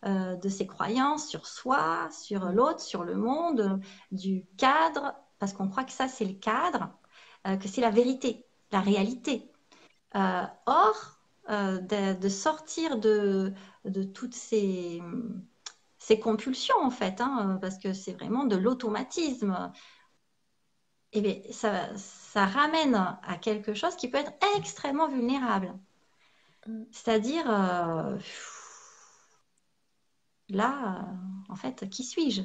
euh, 0.06 0.36
de 0.36 0.50
ses 0.50 0.68
croyances 0.68 1.28
sur 1.28 1.46
soi, 1.48 2.10
sur 2.12 2.46
l'autre, 2.46 2.82
sur 2.82 3.04
le 3.04 3.16
monde, 3.16 3.80
du 4.12 4.46
cadre, 4.58 5.16
parce 5.40 5.54
qu'on 5.54 5.68
croit 5.70 5.84
que 5.84 5.92
ça, 5.92 6.08
c'est 6.08 6.26
le 6.26 6.34
cadre, 6.34 6.90
euh, 7.48 7.58
que 7.58 7.68
c'est 7.68 7.82
la 7.82 7.92
vérité, 7.92 8.46
la 8.72 8.82
réalité. 8.82 9.52
or, 10.14 11.18
de, 11.50 12.14
de, 12.14 12.30
sortir 12.30 12.98
de, 12.98 13.54
de 13.86 14.04
toutes 14.04 14.36
ces, 14.36 15.02
ces 16.00 16.20
compulsions, 16.20 16.76
en 16.82 16.90
fait, 16.92 17.22
hein, 17.22 17.58
parce 17.62 17.78
que 17.78 17.94
c'est 17.94 18.14
vraiment 18.14 18.46
de 18.46 18.56
l'automatisme. 18.56 19.72
Eh 21.14 21.22
bien, 21.22 21.42
ça, 21.52 21.96
ça 21.98 22.46
ramène 22.46 22.96
à 22.96 23.38
quelque 23.38 23.74
chose 23.74 23.96
qui 23.96 24.10
peut 24.10 24.18
être 24.18 24.34
extrêmement 24.58 25.08
vulnérable. 25.10 25.74
Mm. 26.68 26.84
C'est-à-dire, 26.92 27.50
euh, 27.50 28.18
là, 30.52 30.74
euh, 31.00 31.52
en 31.52 31.56
fait, 31.56 31.90
qui 31.90 32.04
suis-je? 32.04 32.42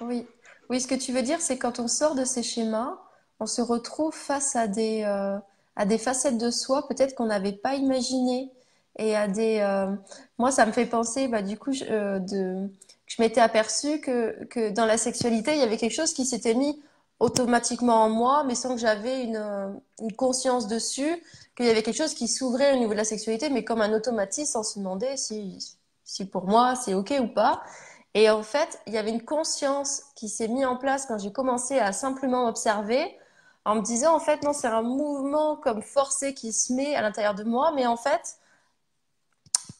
Oui. 0.00 0.26
oui, 0.68 0.80
ce 0.80 0.86
que 0.86 0.94
tu 0.94 1.12
veux 1.12 1.22
dire, 1.22 1.40
c'est 1.40 1.58
quand 1.58 1.78
on 1.78 1.88
sort 1.88 2.14
de 2.14 2.24
ces 2.24 2.42
schémas, 2.42 2.98
on 3.40 3.46
se 3.46 3.62
retrouve 3.62 4.14
face 4.14 4.56
à 4.56 4.66
des, 4.66 5.02
euh, 5.04 5.38
à 5.76 5.86
des 5.86 5.98
facettes 5.98 6.38
de 6.38 6.50
soi, 6.50 6.86
peut-être 6.88 7.14
qu'on 7.14 7.26
n'avait 7.26 7.52
pas 7.52 7.74
imaginé. 7.74 8.52
Et 8.96 9.16
à 9.16 9.26
des. 9.26 9.58
Moi, 10.38 10.52
ça 10.52 10.66
me 10.66 10.70
fait 10.70 10.86
penser, 10.86 11.26
bah, 11.26 11.42
du 11.42 11.58
coup, 11.58 11.72
je, 11.72 12.18
de, 12.20 12.70
je 13.06 13.22
m'étais 13.22 13.40
aperçue 13.40 14.00
que, 14.00 14.44
que 14.44 14.70
dans 14.70 14.86
la 14.86 14.98
sexualité, 14.98 15.52
il 15.52 15.58
y 15.58 15.62
avait 15.62 15.78
quelque 15.78 15.94
chose 15.94 16.14
qui 16.14 16.24
s'était 16.24 16.54
mis 16.54 16.80
automatiquement 17.20 18.04
en 18.04 18.08
moi, 18.10 18.44
mais 18.44 18.54
sans 18.54 18.74
que 18.74 18.80
j'avais 18.80 19.24
une, 19.24 19.80
une 20.00 20.12
conscience 20.12 20.66
dessus 20.68 21.22
qu'il 21.56 21.66
y 21.66 21.70
avait 21.70 21.82
quelque 21.82 21.96
chose 21.96 22.14
qui 22.14 22.28
s'ouvrait 22.28 22.72
au 22.72 22.76
niveau 22.76 22.92
de 22.92 22.98
la 22.98 23.04
sexualité, 23.04 23.50
mais 23.50 23.64
comme 23.64 23.80
un 23.80 23.92
automatisme 23.92 24.52
sans 24.52 24.62
se 24.62 24.78
demander 24.78 25.16
si, 25.16 25.58
si 26.04 26.26
pour 26.26 26.46
moi 26.46 26.74
c'est 26.76 26.94
ok 26.94 27.14
ou 27.20 27.28
pas. 27.28 27.62
Et 28.14 28.30
en 28.30 28.42
fait, 28.44 28.80
il 28.86 28.92
y 28.92 28.98
avait 28.98 29.10
une 29.10 29.24
conscience 29.24 30.02
qui 30.14 30.28
s'est 30.28 30.46
mise 30.46 30.64
en 30.66 30.76
place 30.76 31.06
quand 31.06 31.18
j'ai 31.18 31.32
commencé 31.32 31.78
à 31.80 31.92
simplement 31.92 32.46
observer, 32.46 33.18
en 33.64 33.76
me 33.76 33.80
disant 33.80 34.14
en 34.14 34.20
fait 34.20 34.42
non, 34.42 34.52
c'est 34.52 34.68
un 34.68 34.82
mouvement 34.82 35.56
comme 35.56 35.82
forcé 35.82 36.34
qui 36.34 36.52
se 36.52 36.72
met 36.72 36.94
à 36.94 37.02
l'intérieur 37.02 37.34
de 37.34 37.44
moi, 37.44 37.72
mais 37.74 37.86
en 37.86 37.96
fait 37.96 38.38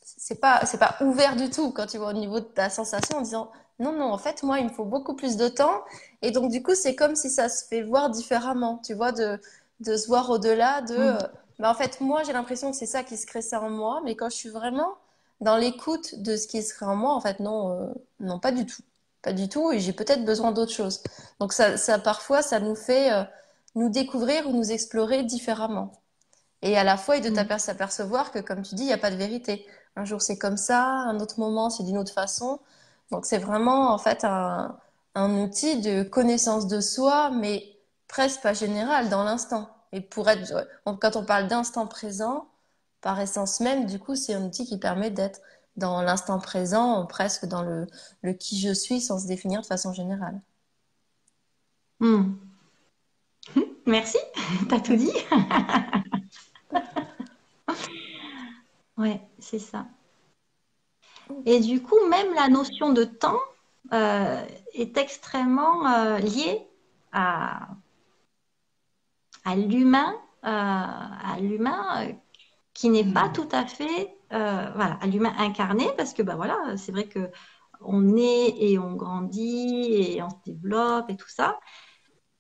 c'est 0.02 0.40
pas 0.40 0.64
c'est 0.64 0.78
pas 0.78 0.96
ouvert 1.00 1.36
du 1.36 1.50
tout 1.50 1.70
quand 1.70 1.86
tu 1.86 1.98
vois 1.98 2.08
au 2.08 2.14
niveau 2.14 2.40
de 2.40 2.46
ta 2.46 2.70
sensation 2.70 3.18
en 3.18 3.20
disant 3.20 3.50
non 3.78 3.92
non 3.92 4.10
en 4.10 4.16
fait 4.16 4.42
moi 4.42 4.58
il 4.58 4.64
me 4.64 4.70
faut 4.70 4.84
beaucoup 4.86 5.14
plus 5.14 5.36
de 5.36 5.48
temps 5.48 5.82
et 6.22 6.30
donc 6.30 6.50
du 6.50 6.62
coup 6.62 6.74
c'est 6.74 6.94
comme 6.94 7.14
si 7.14 7.28
ça 7.28 7.50
se 7.50 7.66
fait 7.66 7.82
voir 7.82 8.08
différemment 8.08 8.80
tu 8.82 8.94
vois 8.94 9.12
de 9.12 9.38
de 9.80 9.96
se 9.96 10.06
voir 10.06 10.30
au-delà 10.30 10.80
de 10.80 10.96
mm. 10.96 11.00
euh, 11.00 11.18
bah, 11.58 11.70
en 11.70 11.74
fait, 11.74 12.00
moi, 12.00 12.22
j'ai 12.24 12.32
l'impression 12.32 12.70
que 12.70 12.76
c'est 12.76 12.86
ça 12.86 13.02
qui 13.02 13.16
se 13.16 13.26
crée 13.26 13.42
ça 13.42 13.60
en 13.60 13.70
moi, 13.70 14.00
mais 14.04 14.16
quand 14.16 14.28
je 14.28 14.36
suis 14.36 14.48
vraiment 14.48 14.94
dans 15.40 15.56
l'écoute 15.56 16.22
de 16.22 16.36
ce 16.36 16.46
qui 16.46 16.62
se 16.62 16.74
crée 16.74 16.86
en 16.86 16.96
moi, 16.96 17.14
en 17.14 17.20
fait, 17.20 17.40
non, 17.40 17.72
euh, 17.72 17.94
non, 18.20 18.38
pas 18.38 18.52
du 18.52 18.66
tout. 18.66 18.82
Pas 19.22 19.32
du 19.32 19.48
tout, 19.48 19.72
et 19.72 19.80
j'ai 19.80 19.92
peut-être 19.92 20.24
besoin 20.24 20.52
d'autre 20.52 20.72
chose. 20.72 21.02
Donc, 21.40 21.52
ça, 21.52 21.76
ça, 21.76 21.98
parfois, 21.98 22.42
ça 22.42 22.60
nous 22.60 22.74
fait 22.74 23.12
euh, 23.12 23.24
nous 23.74 23.88
découvrir 23.88 24.48
ou 24.48 24.52
nous 24.52 24.70
explorer 24.70 25.22
différemment. 25.24 25.92
Et 26.62 26.76
à 26.78 26.84
la 26.84 26.96
fois, 26.96 27.16
et 27.16 27.20
de 27.20 27.30
mm. 27.30 27.58
s'apercevoir 27.58 28.32
que, 28.32 28.38
comme 28.38 28.62
tu 28.62 28.74
dis, 28.74 28.82
il 28.84 28.86
n'y 28.86 28.92
a 28.92 28.98
pas 28.98 29.10
de 29.10 29.16
vérité. 29.16 29.66
Un 29.96 30.04
jour, 30.04 30.22
c'est 30.22 30.38
comme 30.38 30.56
ça, 30.56 30.84
un 30.84 31.20
autre 31.20 31.38
moment, 31.40 31.70
c'est 31.70 31.84
d'une 31.84 31.98
autre 31.98 32.12
façon. 32.12 32.60
Donc, 33.10 33.26
c'est 33.26 33.38
vraiment, 33.38 33.92
en 33.92 33.98
fait, 33.98 34.24
un, 34.24 34.78
un 35.14 35.42
outil 35.42 35.80
de 35.80 36.02
connaissance 36.02 36.66
de 36.66 36.80
soi, 36.80 37.30
mais 37.30 37.78
presque 38.08 38.42
pas 38.42 38.54
général, 38.54 39.08
dans 39.08 39.24
l'instant. 39.24 39.68
Et 39.92 40.00
pour 40.00 40.28
être, 40.28 40.66
quand 41.00 41.16
on 41.16 41.24
parle 41.24 41.48
d'instant 41.48 41.86
présent, 41.86 42.48
par 43.04 43.20
essence 43.20 43.60
même, 43.60 43.84
du 43.84 43.98
coup, 43.98 44.16
c'est 44.16 44.32
un 44.32 44.46
outil 44.46 44.64
qui 44.64 44.78
permet 44.78 45.10
d'être 45.10 45.42
dans 45.76 46.00
l'instant 46.00 46.40
présent, 46.40 47.04
presque 47.04 47.44
dans 47.44 47.62
le, 47.62 47.86
qui 48.32 48.58
je 48.58 48.72
suis, 48.72 49.02
sans 49.02 49.18
se 49.18 49.26
définir 49.26 49.60
de 49.60 49.66
façon 49.66 49.92
générale. 49.92 50.40
Hmm. 52.00 52.32
Merci, 53.86 54.16
t'as 54.70 54.80
tout 54.80 54.96
dit. 54.96 55.12
ouais, 58.96 59.20
c'est 59.38 59.58
ça. 59.58 59.86
Et 61.44 61.60
du 61.60 61.82
coup, 61.82 61.98
même 62.08 62.32
la 62.34 62.48
notion 62.48 62.94
de 62.94 63.04
temps 63.04 63.40
euh, 63.92 64.42
est 64.72 64.96
extrêmement 64.96 65.86
euh, 65.86 66.18
liée 66.20 66.66
à, 67.12 67.68
l'humain, 69.54 70.18
à 70.42 71.36
l'humain 71.38 72.08
euh, 72.08 72.12
qui 72.74 72.90
n'est 72.90 73.04
pas 73.12 73.28
tout 73.28 73.48
à 73.52 73.64
fait, 73.66 74.16
euh, 74.32 74.70
voilà, 74.74 74.98
à 75.00 75.06
l'humain 75.06 75.32
incarné, 75.38 75.86
parce 75.96 76.12
que 76.12 76.22
ben 76.22 76.36
voilà, 76.36 76.76
c'est 76.76 76.92
vrai 76.92 77.08
que 77.08 77.30
on 77.80 78.16
est 78.16 78.54
et 78.58 78.78
on 78.78 78.94
grandit 78.94 79.92
et 79.92 80.22
on 80.22 80.30
se 80.30 80.36
développe 80.44 81.10
et 81.10 81.16
tout 81.16 81.28
ça, 81.28 81.58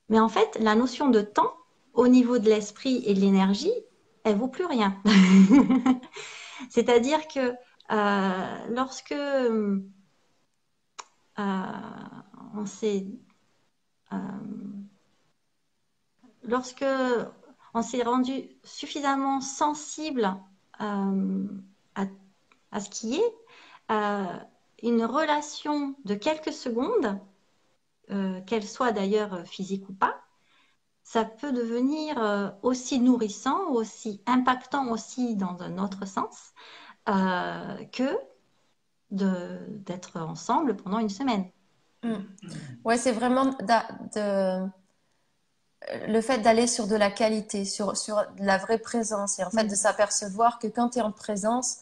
mais 0.08 0.20
en 0.20 0.28
fait, 0.28 0.58
la 0.60 0.74
notion 0.74 1.08
de 1.08 1.20
temps 1.20 1.52
au 1.92 2.08
niveau 2.08 2.38
de 2.38 2.48
l'esprit 2.48 3.02
et 3.06 3.14
de 3.14 3.20
l'énergie, 3.20 3.72
elle 4.24 4.36
vaut 4.36 4.48
plus 4.48 4.66
rien. 4.66 5.00
C'est-à-dire 6.70 7.20
que 7.28 7.54
lorsque 8.70 9.14
on 11.36 12.66
s'est 12.66 13.06
lorsque 16.42 16.84
on 17.74 17.82
s'est 17.82 18.02
rendu 18.02 18.48
suffisamment 18.62 19.40
sensible 19.40 20.34
euh, 20.80 21.48
à, 22.70 22.80
ce 22.80 22.88
qui 22.88 23.16
est, 23.16 23.34
euh, 23.90 24.38
une 24.82 25.04
relation 25.04 25.94
de 26.04 26.14
quelques 26.14 26.52
secondes, 26.52 27.20
euh, 28.10 28.40
qu'elle 28.42 28.66
soit 28.66 28.92
d'ailleurs 28.92 29.46
physique 29.46 29.88
ou 29.88 29.92
pas, 29.92 30.20
ça 31.02 31.24
peut 31.24 31.52
devenir 31.52 32.56
aussi 32.62 32.98
nourrissant, 32.98 33.68
aussi 33.68 34.22
impactant 34.26 34.90
aussi 34.90 35.36
dans 35.36 35.60
un 35.60 35.78
autre 35.78 36.06
sens 36.06 36.54
que 37.06 38.18
d'être 39.10 40.18
ensemble 40.18 40.76
pendant 40.76 40.98
une 40.98 41.10
semaine. 41.10 41.44
Ouais, 42.84 42.96
c'est 42.96 43.12
vraiment 43.12 43.44
de 43.44 44.66
le 46.06 46.20
fait 46.20 46.38
d'aller 46.38 46.66
sur 46.66 46.86
de 46.86 46.96
la 46.96 47.10
qualité, 47.10 47.64
sur, 47.64 47.96
sur 47.96 48.24
la 48.38 48.58
vraie 48.58 48.78
présence, 48.78 49.38
et 49.38 49.44
en 49.44 49.50
fait 49.50 49.64
de 49.64 49.74
s'apercevoir 49.74 50.58
que 50.58 50.66
quand 50.66 50.90
tu 50.90 50.98
es 50.98 51.02
en 51.02 51.12
présence, 51.12 51.78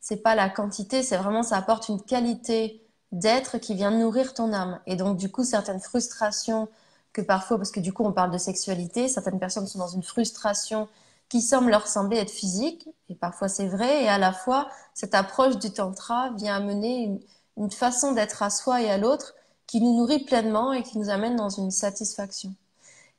c'est 0.00 0.22
pas 0.22 0.34
la 0.34 0.48
quantité, 0.48 1.02
c'est 1.02 1.16
vraiment 1.16 1.42
ça 1.42 1.56
apporte 1.56 1.88
une 1.88 2.00
qualité 2.00 2.86
d'être 3.12 3.58
qui 3.58 3.74
vient 3.74 3.90
nourrir 3.90 4.34
ton 4.34 4.52
âme. 4.52 4.80
Et 4.86 4.96
donc 4.96 5.16
du 5.16 5.30
coup, 5.30 5.44
certaines 5.44 5.80
frustrations 5.80 6.68
que 7.12 7.20
parfois, 7.22 7.56
parce 7.58 7.72
que 7.72 7.80
du 7.80 7.92
coup 7.92 8.04
on 8.04 8.12
parle 8.12 8.30
de 8.30 8.38
sexualité, 8.38 9.08
certaines 9.08 9.40
personnes 9.40 9.66
sont 9.66 9.78
dans 9.80 9.88
une 9.88 10.02
frustration 10.02 10.88
qui 11.28 11.42
semble 11.42 11.70
leur 11.70 11.86
sembler 11.86 12.18
être 12.18 12.30
physique, 12.30 12.88
et 13.08 13.14
parfois 13.14 13.48
c'est 13.48 13.68
vrai, 13.68 14.04
et 14.04 14.08
à 14.08 14.18
la 14.18 14.32
fois 14.32 14.68
cette 14.94 15.14
approche 15.14 15.58
du 15.58 15.72
tantra 15.72 16.30
vient 16.36 16.56
amener 16.56 17.02
une, 17.04 17.20
une 17.56 17.70
façon 17.70 18.12
d'être 18.12 18.42
à 18.42 18.50
soi 18.50 18.82
et 18.82 18.90
à 18.90 18.98
l'autre 18.98 19.34
qui 19.66 19.80
nous 19.80 19.96
nourrit 19.96 20.24
pleinement 20.24 20.72
et 20.72 20.82
qui 20.82 20.98
nous 20.98 21.10
amène 21.10 21.36
dans 21.36 21.48
une 21.48 21.70
satisfaction. 21.70 22.54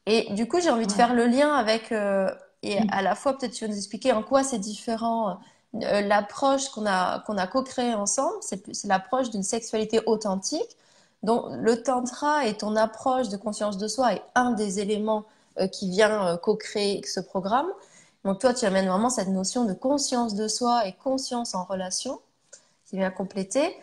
Et 0.06 0.34
du 0.34 0.48
coup, 0.48 0.60
j'ai 0.60 0.70
envie 0.70 0.88
de 0.88 0.92
faire 0.92 1.14
le 1.14 1.26
lien 1.26 1.54
avec, 1.54 1.92
euh, 1.92 2.30
et 2.64 2.80
mm. 2.80 2.88
à 2.92 3.02
la 3.02 3.16
fois, 3.16 3.38
peut-être 3.38 3.54
tu 3.54 3.66
vas 3.66 3.72
nous 3.72 3.78
expliquer 3.78 4.12
en 4.14 4.24
quoi 4.24 4.44
c'est 4.44 4.60
différent 4.60 5.40
euh, 5.76 6.02
l'approche 6.02 6.70
qu'on 6.70 6.86
a, 6.86 7.20
qu'on 7.22 7.38
a 7.38 7.48
co-créée 7.48 7.94
ensemble, 7.94 8.38
c'est 8.42 8.86
l'approche 8.86 9.30
d'une 9.30 9.44
sexualité 9.44 10.02
authentique. 10.06 10.78
Donc, 11.24 11.46
le 11.52 11.84
tantra 11.84 12.48
et 12.48 12.56
ton 12.56 12.76
approche 12.76 13.30
de 13.30 13.38
conscience 13.38 13.78
de 13.78 13.88
soi 13.88 14.14
est 14.16 14.24
un 14.36 14.52
des 14.52 14.80
éléments 14.80 15.24
euh, 15.60 15.68
qui 15.68 15.90
vient 15.90 16.38
co-créer 16.38 17.02
ce 17.06 17.20
programme. 17.20 17.68
Donc, 18.26 18.40
toi, 18.40 18.54
tu 18.54 18.66
amènes 18.66 18.88
vraiment 18.88 19.10
cette 19.10 19.30
notion 19.30 19.66
de 19.66 19.74
conscience 19.74 20.36
de 20.36 20.48
soi 20.48 20.88
et 20.88 20.94
conscience 20.94 21.56
en 21.56 21.64
relation 21.64 22.20
qui 22.86 22.98
vient 22.98 23.12
compléter. 23.12 23.76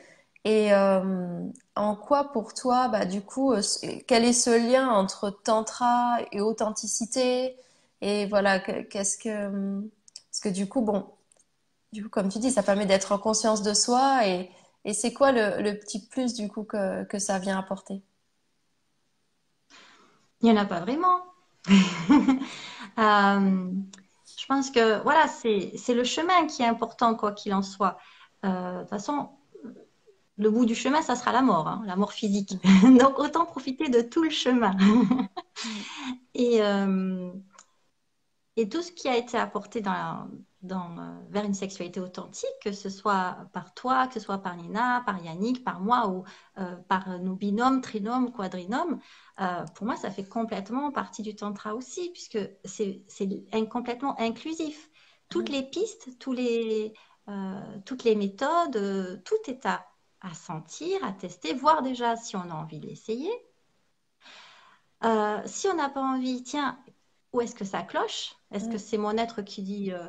Et 0.48 0.72
euh, 0.72 1.42
en 1.76 1.94
quoi 1.94 2.32
pour 2.32 2.54
toi, 2.54 2.88
bah, 2.88 3.04
du 3.04 3.20
coup, 3.20 3.52
euh, 3.52 3.60
quel 4.06 4.24
est 4.24 4.32
ce 4.32 4.48
lien 4.48 4.88
entre 4.88 5.28
tantra 5.28 6.20
et 6.32 6.40
authenticité? 6.40 7.54
Et 8.00 8.24
voilà, 8.28 8.58
qu'est-ce 8.58 9.18
que... 9.18 9.82
Parce 10.30 10.40
que 10.42 10.48
du 10.48 10.66
coup, 10.66 10.80
bon, 10.80 11.06
du 11.92 12.02
coup, 12.02 12.08
comme 12.08 12.30
tu 12.30 12.38
dis, 12.38 12.50
ça 12.50 12.62
permet 12.62 12.86
d'être 12.86 13.12
en 13.12 13.18
conscience 13.18 13.62
de 13.62 13.74
soi. 13.74 14.26
Et, 14.26 14.50
c'est 14.94 15.12
quoi 15.12 15.32
le, 15.32 15.78
petit 15.78 16.08
plus, 16.08 16.32
du 16.32 16.48
coup, 16.48 16.64
que, 16.64 17.18
ça 17.18 17.38
vient 17.38 17.58
apporter? 17.58 18.02
Il 20.40 20.50
n'y 20.50 20.52
en 20.52 20.62
a 20.62 20.64
pas 20.64 20.80
vraiment. 20.80 21.24
euh, 21.68 23.70
je 24.38 24.46
pense 24.46 24.70
que, 24.70 25.02
voilà, 25.02 25.28
c'est 25.28 25.94
le 25.94 26.04
chemin 26.04 26.46
qui 26.46 26.62
est 26.62 26.66
important, 26.66 27.14
quoi 27.14 27.32
qu'il 27.32 27.52
en 27.52 27.62
soit. 27.62 27.98
De 28.42 28.80
toute 28.80 28.88
façon, 28.88 29.28
le 30.38 30.50
bout 30.50 30.64
du 30.64 30.74
chemin, 30.74 31.02
ça 31.02 31.16
sera 31.16 31.32
la 31.32 31.42
mort, 31.42 31.66
hein, 31.66 31.82
la 31.84 31.96
mort 31.96 32.12
physique. 32.12 32.54
Donc 33.00 33.18
autant 33.18 33.44
profiter 33.44 33.88
de 33.88 34.00
tout 34.00 34.22
le 34.22 34.30
chemin. 34.30 34.76
et, 36.34 36.62
euh, 36.62 37.30
et 38.56 38.68
tout 38.68 38.82
ce 38.82 38.92
qui 38.92 39.08
a 39.08 39.16
été 39.16 39.36
apporté 39.36 39.80
dans, 39.80 40.28
dans, 40.62 40.96
euh, 40.98 41.18
vers 41.30 41.44
une 41.44 41.54
sexualité 41.54 41.98
authentique, 42.00 42.48
que 42.62 42.70
ce 42.70 42.88
soit 42.88 43.48
par 43.52 43.74
toi, 43.74 44.06
que 44.06 44.14
ce 44.14 44.20
soit 44.20 44.38
par 44.38 44.56
Nina, 44.56 45.02
par 45.04 45.22
Yannick, 45.24 45.64
par 45.64 45.80
moi 45.80 46.08
ou 46.08 46.22
euh, 46.58 46.76
par 46.88 47.18
nos 47.18 47.34
binômes, 47.34 47.80
trinômes, 47.80 48.32
quadrinômes, 48.32 49.00
pour 49.74 49.86
moi, 49.86 49.96
ça 49.96 50.10
fait 50.10 50.24
complètement 50.24 50.90
partie 50.90 51.22
du 51.22 51.34
tantra 51.36 51.74
aussi, 51.74 52.10
puisque 52.10 52.38
c'est 52.64 53.04
complètement 53.70 54.20
inclusif. 54.20 54.90
Toutes 55.28 55.48
les 55.48 55.62
pistes, 55.62 56.18
tous 56.18 56.32
les, 56.32 56.92
toutes 57.84 58.02
les 58.02 58.16
méthodes, 58.16 59.22
tout 59.24 59.36
est 59.46 59.64
à 59.64 59.86
à 60.20 60.34
sentir, 60.34 61.02
à 61.04 61.12
tester, 61.12 61.54
voir 61.54 61.82
déjà 61.82 62.16
si 62.16 62.36
on 62.36 62.50
a 62.50 62.54
envie 62.54 62.80
de 62.80 62.86
l'essayer. 62.86 63.32
Euh, 65.04 65.40
si 65.46 65.68
on 65.68 65.74
n'a 65.74 65.88
pas 65.88 66.02
envie, 66.02 66.42
tiens, 66.42 66.78
où 67.32 67.40
est-ce 67.40 67.54
que 67.54 67.64
ça 67.64 67.82
cloche? 67.82 68.34
Est-ce 68.50 68.68
que 68.68 68.78
c'est 68.78 68.98
mon 68.98 69.16
être 69.16 69.42
qui 69.42 69.62
dit 69.62 69.92
euh, 69.92 70.08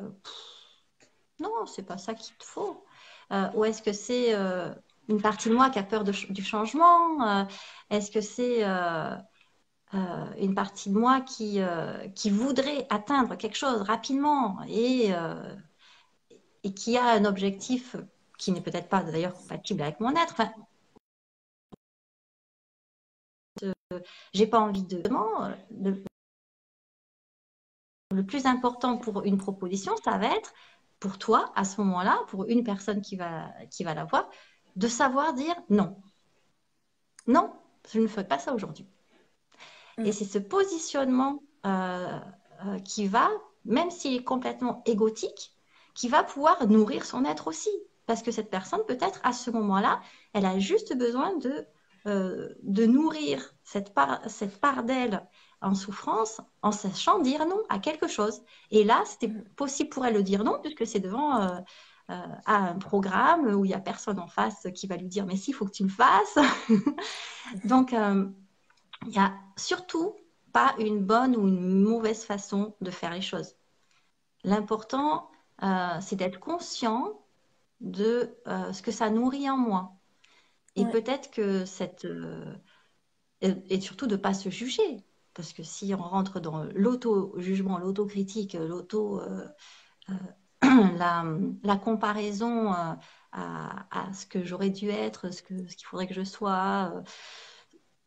non, 1.38 1.66
c'est 1.66 1.84
pas 1.84 1.98
ça 1.98 2.14
qu'il 2.14 2.34
te 2.36 2.44
faut. 2.44 2.84
Euh, 3.32 3.48
Ou 3.54 3.64
est-ce 3.64 3.82
que 3.82 3.92
c'est 3.92 4.34
une 5.08 5.22
partie 5.22 5.48
de 5.48 5.54
moi 5.54 5.70
qui 5.70 5.78
a 5.78 5.82
peur 5.82 6.04
du 6.04 6.42
changement? 6.42 7.46
Est-ce 7.90 8.10
que 8.10 8.20
c'est 8.20 8.64
une 9.92 10.54
partie 10.54 10.90
de 10.90 10.98
moi 10.98 11.20
qui, 11.20 11.60
qui 12.14 12.30
voudrait 12.30 12.86
atteindre 12.90 13.36
quelque 13.36 13.56
chose 13.56 13.82
rapidement 13.82 14.58
et, 14.68 15.12
et 16.64 16.74
qui 16.74 16.96
a 16.96 17.12
un 17.12 17.24
objectif 17.24 17.96
qui 18.40 18.52
n'est 18.52 18.62
peut-être 18.62 18.88
pas 18.88 19.02
d'ailleurs 19.02 19.34
compatible 19.34 19.82
avec 19.82 20.00
mon 20.00 20.10
être. 20.12 20.32
Enfin, 20.32 20.50
j'ai 24.32 24.46
pas 24.46 24.60
envie 24.60 24.82
de, 24.84 25.02
de, 25.70 26.02
le 28.12 28.24
plus 28.24 28.46
important 28.46 28.96
pour 28.96 29.24
une 29.24 29.38
proposition, 29.38 29.94
ça 30.04 30.16
va 30.18 30.34
être 30.36 30.52
pour 31.00 31.18
toi 31.18 31.52
à 31.54 31.64
ce 31.64 31.80
moment-là, 31.82 32.20
pour 32.28 32.46
une 32.46 32.64
personne 32.64 33.02
qui 33.02 33.16
va 33.16 33.48
qui 33.70 33.84
va 33.84 33.94
l'avoir, 33.94 34.28
de 34.76 34.88
savoir 34.88 35.34
dire 35.34 35.54
non. 35.68 35.96
Non, 37.26 37.52
je 37.92 38.00
ne 38.00 38.06
ferai 38.08 38.26
pas 38.26 38.38
ça 38.38 38.54
aujourd'hui. 38.54 38.86
Mm. 39.98 40.06
Et 40.06 40.12
c'est 40.12 40.24
ce 40.24 40.38
positionnement 40.38 41.42
euh, 41.66 42.18
euh, 42.66 42.78
qui 42.80 43.06
va, 43.06 43.30
même 43.64 43.90
s'il 43.90 44.16
est 44.16 44.24
complètement 44.24 44.82
égotique, 44.86 45.54
qui 45.94 46.08
va 46.08 46.24
pouvoir 46.24 46.66
nourrir 46.68 47.04
son 47.04 47.24
être 47.24 47.48
aussi. 47.48 47.70
Parce 48.06 48.22
que 48.22 48.30
cette 48.30 48.50
personne, 48.50 48.80
peut-être, 48.86 49.20
à 49.22 49.32
ce 49.32 49.50
moment-là, 49.50 50.00
elle 50.32 50.46
a 50.46 50.58
juste 50.58 50.96
besoin 50.96 51.36
de, 51.36 51.66
euh, 52.06 52.48
de 52.62 52.86
nourrir 52.86 53.54
cette 53.62 53.92
part, 53.92 54.20
cette 54.26 54.58
part 54.58 54.84
d'elle 54.84 55.22
en 55.60 55.74
souffrance 55.74 56.40
en 56.62 56.72
sachant 56.72 57.18
dire 57.18 57.46
non 57.46 57.60
à 57.68 57.78
quelque 57.78 58.08
chose. 58.08 58.42
Et 58.70 58.84
là, 58.84 59.02
c'était 59.04 59.28
possible 59.56 59.90
pour 59.90 60.06
elle 60.06 60.14
de 60.14 60.22
dire 60.22 60.42
non, 60.42 60.58
puisque 60.62 60.86
c'est 60.86 61.00
devant 61.00 61.42
euh, 61.42 61.58
euh, 62.10 62.26
un 62.46 62.78
programme 62.78 63.54
où 63.54 63.66
il 63.66 63.68
n'y 63.68 63.74
a 63.74 63.80
personne 63.80 64.18
en 64.18 64.28
face 64.28 64.66
qui 64.74 64.86
va 64.86 64.96
lui 64.96 65.08
dire 65.08 65.26
mais 65.26 65.36
si, 65.36 65.50
il 65.50 65.54
faut 65.54 65.66
que 65.66 65.72
tu 65.72 65.82
le 65.82 65.90
fasses. 65.90 66.38
Donc, 67.64 67.92
il 67.92 69.08
n'y 69.08 69.18
a 69.18 69.34
surtout 69.56 70.14
pas 70.52 70.74
une 70.78 71.04
bonne 71.04 71.36
ou 71.36 71.46
une 71.46 71.82
mauvaise 71.82 72.24
façon 72.24 72.74
de 72.80 72.90
faire 72.90 73.12
les 73.12 73.20
choses. 73.20 73.56
L'important, 74.42 75.30
c'est 76.00 76.16
d'être 76.16 76.40
conscient 76.40 77.20
de 77.80 78.36
euh, 78.46 78.72
ce 78.72 78.82
que 78.82 78.90
ça 78.90 79.10
nourrit 79.10 79.48
en 79.48 79.56
moi. 79.56 79.96
Et 80.76 80.86
peut-être 80.86 81.30
que 81.30 81.64
cette... 81.64 82.04
Euh, 82.04 82.54
et 83.40 83.80
surtout 83.80 84.06
de 84.06 84.16
ne 84.16 84.20
pas 84.20 84.34
se 84.34 84.50
juger. 84.50 85.04
Parce 85.34 85.52
que 85.52 85.62
si 85.62 85.94
on 85.94 86.02
rentre 86.02 86.40
dans 86.40 86.64
l'auto-jugement, 86.74 87.78
l'auto-critique, 87.78 88.54
l'auto... 88.54 89.20
Euh, 89.20 89.46
la, 90.62 91.24
la, 91.62 91.76
comparaison 91.76 92.72
à, 92.72 92.98
à, 93.32 94.12
ce 94.12 94.26
que 94.26 94.44
j'aurais 94.44 94.68
dû 94.68 94.90
être, 94.90 95.32
ce 95.32 95.42
qu'il 95.42 95.70
ce 95.70 95.76
qu'il 95.76 95.86
faudrait 95.86 96.06
que 96.06 96.12
je 96.14 96.22
sois, 96.22 96.92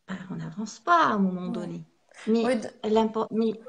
ben, 0.08 0.18
on 0.30 0.36
n'avance 0.36 0.80
pas 0.80 1.08
à 1.08 1.14
un 1.14 1.18
moment 1.18 1.50
donné. 1.50 1.84
Mais, 2.28 2.44
mais 3.32 3.60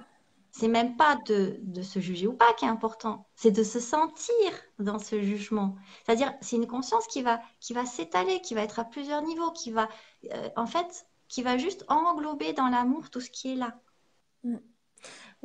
c'est 0.57 0.69
même 0.69 0.97
pas 0.97 1.19
de, 1.27 1.59
de, 1.63 1.83
se 1.83 1.99
juger 1.99 2.29
ou 2.29 2.33
pas 2.33 2.53
qui 2.57 2.65
est 2.65 2.69
important, 2.69 3.27
c'est 3.35 3.51
de 3.51 3.65
se 3.65 3.81
sentir 3.81 4.53
dans 4.79 5.01
ce 5.01 5.21
jugement. 5.21 5.75
C'est-à-dire, 6.07 6.33
c'est 6.43 6.55
une 6.55 6.69
conscience 6.69 7.09
qui 7.09 7.23
va, 7.23 7.41
qui 7.59 7.73
va 7.73 7.85
s'étaler, 7.85 8.41
qui 8.41 8.55
va 8.55 8.63
être 8.63 8.79
à 8.79 8.85
plusieurs 8.85 9.23
niveaux, 9.23 9.51
qui 9.51 9.73
va, 9.73 9.89
euh, 10.33 10.49
en 10.55 10.67
fait, 10.67 11.07
qui 11.27 11.43
va 11.43 11.59
juste 11.59 11.85
englober 11.89 12.53
dans 12.53 12.69
l'amour 12.69 13.11
tout 13.11 13.21
ce 13.21 13.31
qui 13.31 13.53
est 13.53 13.57
là. 13.57 13.75
Mm. 14.45 14.57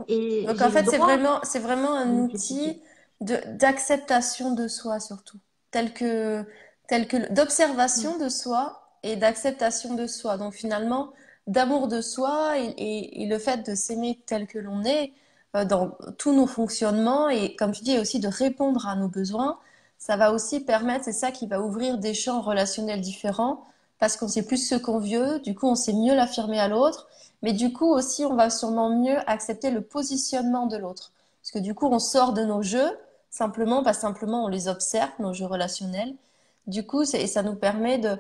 Et 0.08 0.45
Donc 0.45 0.62
en 0.62 0.69
fait, 0.69 0.88
c'est 0.88 1.00
vraiment, 1.00 1.39
c'est 1.41 1.60
vraiment 1.60 1.95
un 1.95 2.19
outil 2.19 2.80
de, 3.19 3.36
d'acceptation 3.58 4.54
de 4.54 4.67
soi 4.67 5.00
surtout, 5.00 5.39
tel 5.72 5.91
que, 5.91 6.45
tel 6.88 7.08
que 7.08 7.34
d'observation 7.34 8.17
mm. 8.17 8.22
de 8.22 8.30
soi 8.30 8.91
et 9.02 9.15
d'acceptation 9.15 9.95
de 9.95 10.06
soi. 10.06 10.38
Donc 10.38 10.54
finalement, 10.54 11.13
d'amour 11.49 11.88
de 11.88 11.99
soi 11.99 12.57
et, 12.59 13.25
le 13.27 13.39
fait 13.39 13.67
de 13.67 13.75
s'aimer 13.75 14.19
tel 14.25 14.47
que 14.47 14.59
l'on 14.59 14.83
est 14.85 15.12
euh, 15.55 15.65
dans 15.65 15.97
tous 16.17 16.31
nos 16.31 16.45
fonctionnements 16.45 17.27
et 17.27 17.55
comme 17.55 17.71
tu 17.71 17.83
dis 17.83 17.97
aussi 17.97 18.19
de 18.19 18.27
répondre 18.27 18.88
à 18.88 18.95
nos 18.95 19.07
besoins, 19.07 19.57
ça 19.97 20.15
va 20.15 20.31
aussi 20.31 20.59
permettre, 20.59 21.05
c'est 21.05 21.12
ça 21.12 21.31
qui 21.31 21.47
va 21.47 21.59
ouvrir 21.62 21.97
des 21.97 22.13
champs 22.13 22.41
relationnels 22.41 23.01
différents 23.01 23.65
parce 23.97 24.15
qu'on 24.15 24.27
sait 24.27 24.43
plus 24.43 24.65
ce 24.65 24.75
qu'on 24.75 24.99
veut, 24.99 25.39
du 25.39 25.55
coup 25.55 25.67
on 25.67 25.75
sait 25.75 25.93
mieux 25.93 26.13
l'affirmer 26.15 26.59
à 26.59 26.67
l'autre, 26.67 27.09
mais 27.41 27.53
du 27.53 27.73
coup 27.73 27.91
aussi 27.91 28.25
on 28.25 28.35
va 28.35 28.51
sûrement 28.51 28.95
mieux 28.95 29.17
accepter 29.27 29.71
le 29.71 29.81
positionnement 29.81 30.67
de 30.67 30.77
l'autre. 30.77 31.12
Parce 31.41 31.51
que 31.51 31.59
du 31.59 31.73
coup 31.73 31.88
on 31.88 31.99
sort 31.99 32.33
de 32.33 32.43
nos 32.43 32.62
jeux, 32.62 32.97
simplement, 33.31 33.81
pas 33.83 33.93
simplement 33.93 34.45
on 34.45 34.47
les 34.49 34.67
observe, 34.67 35.12
nos 35.17 35.33
jeux 35.33 35.47
relationnels. 35.47 36.13
Du 36.67 36.85
coup, 36.85 37.01
et 37.01 37.25
ça 37.25 37.41
nous 37.41 37.55
permet 37.55 37.97
de, 37.97 38.15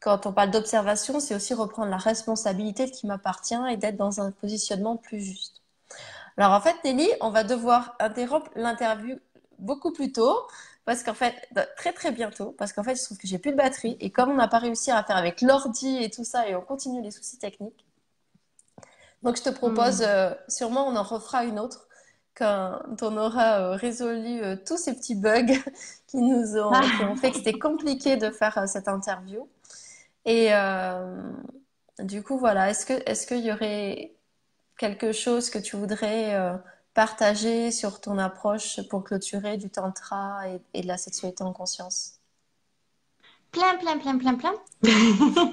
quand 0.00 0.26
on 0.26 0.32
parle 0.32 0.50
d'observation, 0.50 1.20
c'est 1.20 1.34
aussi 1.34 1.54
reprendre 1.54 1.90
la 1.90 1.96
responsabilité 1.96 2.86
de 2.86 2.90
qui 2.90 3.06
m'appartient 3.06 3.58
et 3.70 3.76
d'être 3.76 3.96
dans 3.96 4.20
un 4.20 4.30
positionnement 4.30 4.96
plus 4.96 5.20
juste. 5.20 5.62
Alors 6.36 6.52
en 6.52 6.60
fait, 6.60 6.76
Nelly, 6.84 7.08
on 7.20 7.30
va 7.30 7.42
devoir 7.42 7.96
interrompre 7.98 8.50
l'interview 8.54 9.16
beaucoup 9.58 9.92
plus 9.92 10.12
tôt 10.12 10.36
parce 10.84 11.02
qu'en 11.02 11.14
fait, 11.14 11.34
très 11.76 11.92
très 11.92 12.12
bientôt, 12.12 12.54
parce 12.56 12.72
qu'en 12.72 12.82
fait, 12.82 12.94
je 12.96 13.04
trouve 13.04 13.18
que 13.18 13.26
j'ai 13.26 13.38
plus 13.38 13.50
de 13.50 13.56
batterie 13.56 13.96
et 14.00 14.10
comme 14.10 14.30
on 14.30 14.36
n'a 14.36 14.48
pas 14.48 14.58
réussi 14.58 14.90
à 14.90 15.02
faire 15.02 15.16
avec 15.16 15.42
l'ordi 15.42 16.02
et 16.02 16.10
tout 16.10 16.24
ça 16.24 16.48
et 16.48 16.54
on 16.54 16.62
continue 16.62 17.02
les 17.02 17.10
soucis 17.10 17.38
techniques, 17.38 17.84
donc 19.22 19.36
je 19.36 19.42
te 19.42 19.50
propose, 19.50 20.00
hmm. 20.00 20.06
euh, 20.06 20.34
sûrement 20.48 20.86
on 20.86 20.96
en 20.96 21.02
refera 21.02 21.44
une 21.44 21.58
autre 21.58 21.88
quand 22.36 22.78
on 23.02 23.16
aura 23.16 23.60
euh, 23.60 23.70
résolu 23.72 24.40
euh, 24.42 24.56
tous 24.64 24.76
ces 24.76 24.94
petits 24.94 25.16
bugs 25.16 25.46
qui 26.06 26.18
nous 26.18 26.56
ont, 26.56 26.70
qui 26.70 27.04
ont 27.04 27.16
fait 27.16 27.32
que 27.32 27.38
c'était 27.38 27.58
compliqué 27.58 28.16
de 28.16 28.30
faire 28.30 28.68
cette 28.68 28.86
interview. 28.86 29.48
Et 30.28 30.52
euh, 30.52 31.32
du 32.00 32.22
coup, 32.22 32.36
voilà, 32.36 32.68
est-ce 32.68 32.84
que 32.84 32.92
est-ce 33.10 33.26
qu'il 33.26 33.42
y 33.42 33.50
aurait 33.50 34.12
quelque 34.76 35.12
chose 35.12 35.48
que 35.48 35.58
tu 35.58 35.76
voudrais 35.76 36.34
euh, 36.34 36.54
partager 36.92 37.70
sur 37.70 38.02
ton 38.02 38.18
approche 38.18 38.86
pour 38.90 39.04
clôturer 39.04 39.56
du 39.56 39.70
tantra 39.70 40.42
et, 40.74 40.82
de 40.82 40.86
la 40.86 40.98
sexualité 40.98 41.44
en 41.44 41.54
conscience? 41.54 42.20
Plein, 43.52 43.78
plein, 43.78 43.96
plein, 43.96 44.18
plein, 44.18 44.34
plein. 44.34 44.52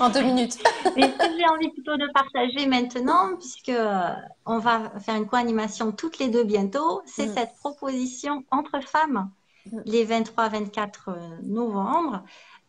en 0.00 0.10
deux 0.10 0.22
minutes. 0.22 0.58
Mais 0.96 1.10
ce 1.10 1.16
que 1.16 1.38
j'ai 1.38 1.48
envie 1.48 1.70
plutôt 1.70 1.96
de 1.96 2.12
partager 2.12 2.66
maintenant, 2.66 3.34
puisque 3.36 3.70
euh, 3.70 4.10
on 4.44 4.58
va 4.58 4.92
faire 5.00 5.14
une 5.14 5.26
co-animation 5.26 5.92
toutes 5.92 6.18
les 6.18 6.28
deux 6.28 6.44
bientôt, 6.44 7.00
c'est 7.06 7.28
mm. 7.28 7.34
cette 7.34 7.54
proposition 7.54 8.44
entre 8.50 8.82
femmes 8.86 9.30
mm. 9.72 9.80
les 9.86 10.04
23-24 10.06 11.40
novembre. 11.44 12.22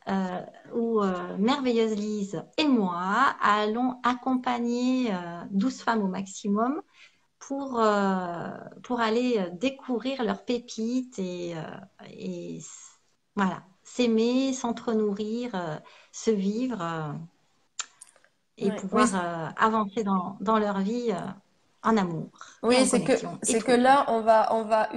Euh, 0.08 0.42
où 0.76 1.02
euh, 1.02 1.36
Merveilleuse 1.40 1.96
Lise 1.96 2.44
et 2.60 2.68
moi 2.68 3.36
allons 3.42 4.00
accompagner 4.04 5.12
12 5.50 5.74
euh, 5.80 5.84
femmes 5.84 6.04
au 6.04 6.08
maximum 6.08 6.80
pour, 7.40 7.82
pour 8.84 9.00
aller 9.00 9.48
découvrir 9.54 10.24
leurs 10.24 10.46
pépites 10.46 11.18
et, 11.18 11.56
et 12.12 12.60
voilà, 13.36 13.64
s'aimer, 13.84 14.54
s'entre-nourrir, 14.54 15.52
se 16.12 16.30
vivre 16.30 17.16
et 18.58 18.72
pouvoir 18.72 19.54
avancer 19.58 20.04
dans, 20.04 20.38
dans, 20.40 20.60
leur 20.60 20.80
vie 20.80 21.14
en 21.84 21.98
amour. 21.98 22.30
Oui, 22.62 22.86
c'est 22.86 23.04
que 23.04 23.14
c'est 23.42 23.62
que 23.62 23.72
là 23.72 24.06
on 24.08 24.22
va 24.22 24.54
on 24.56 24.64
va 24.64 24.90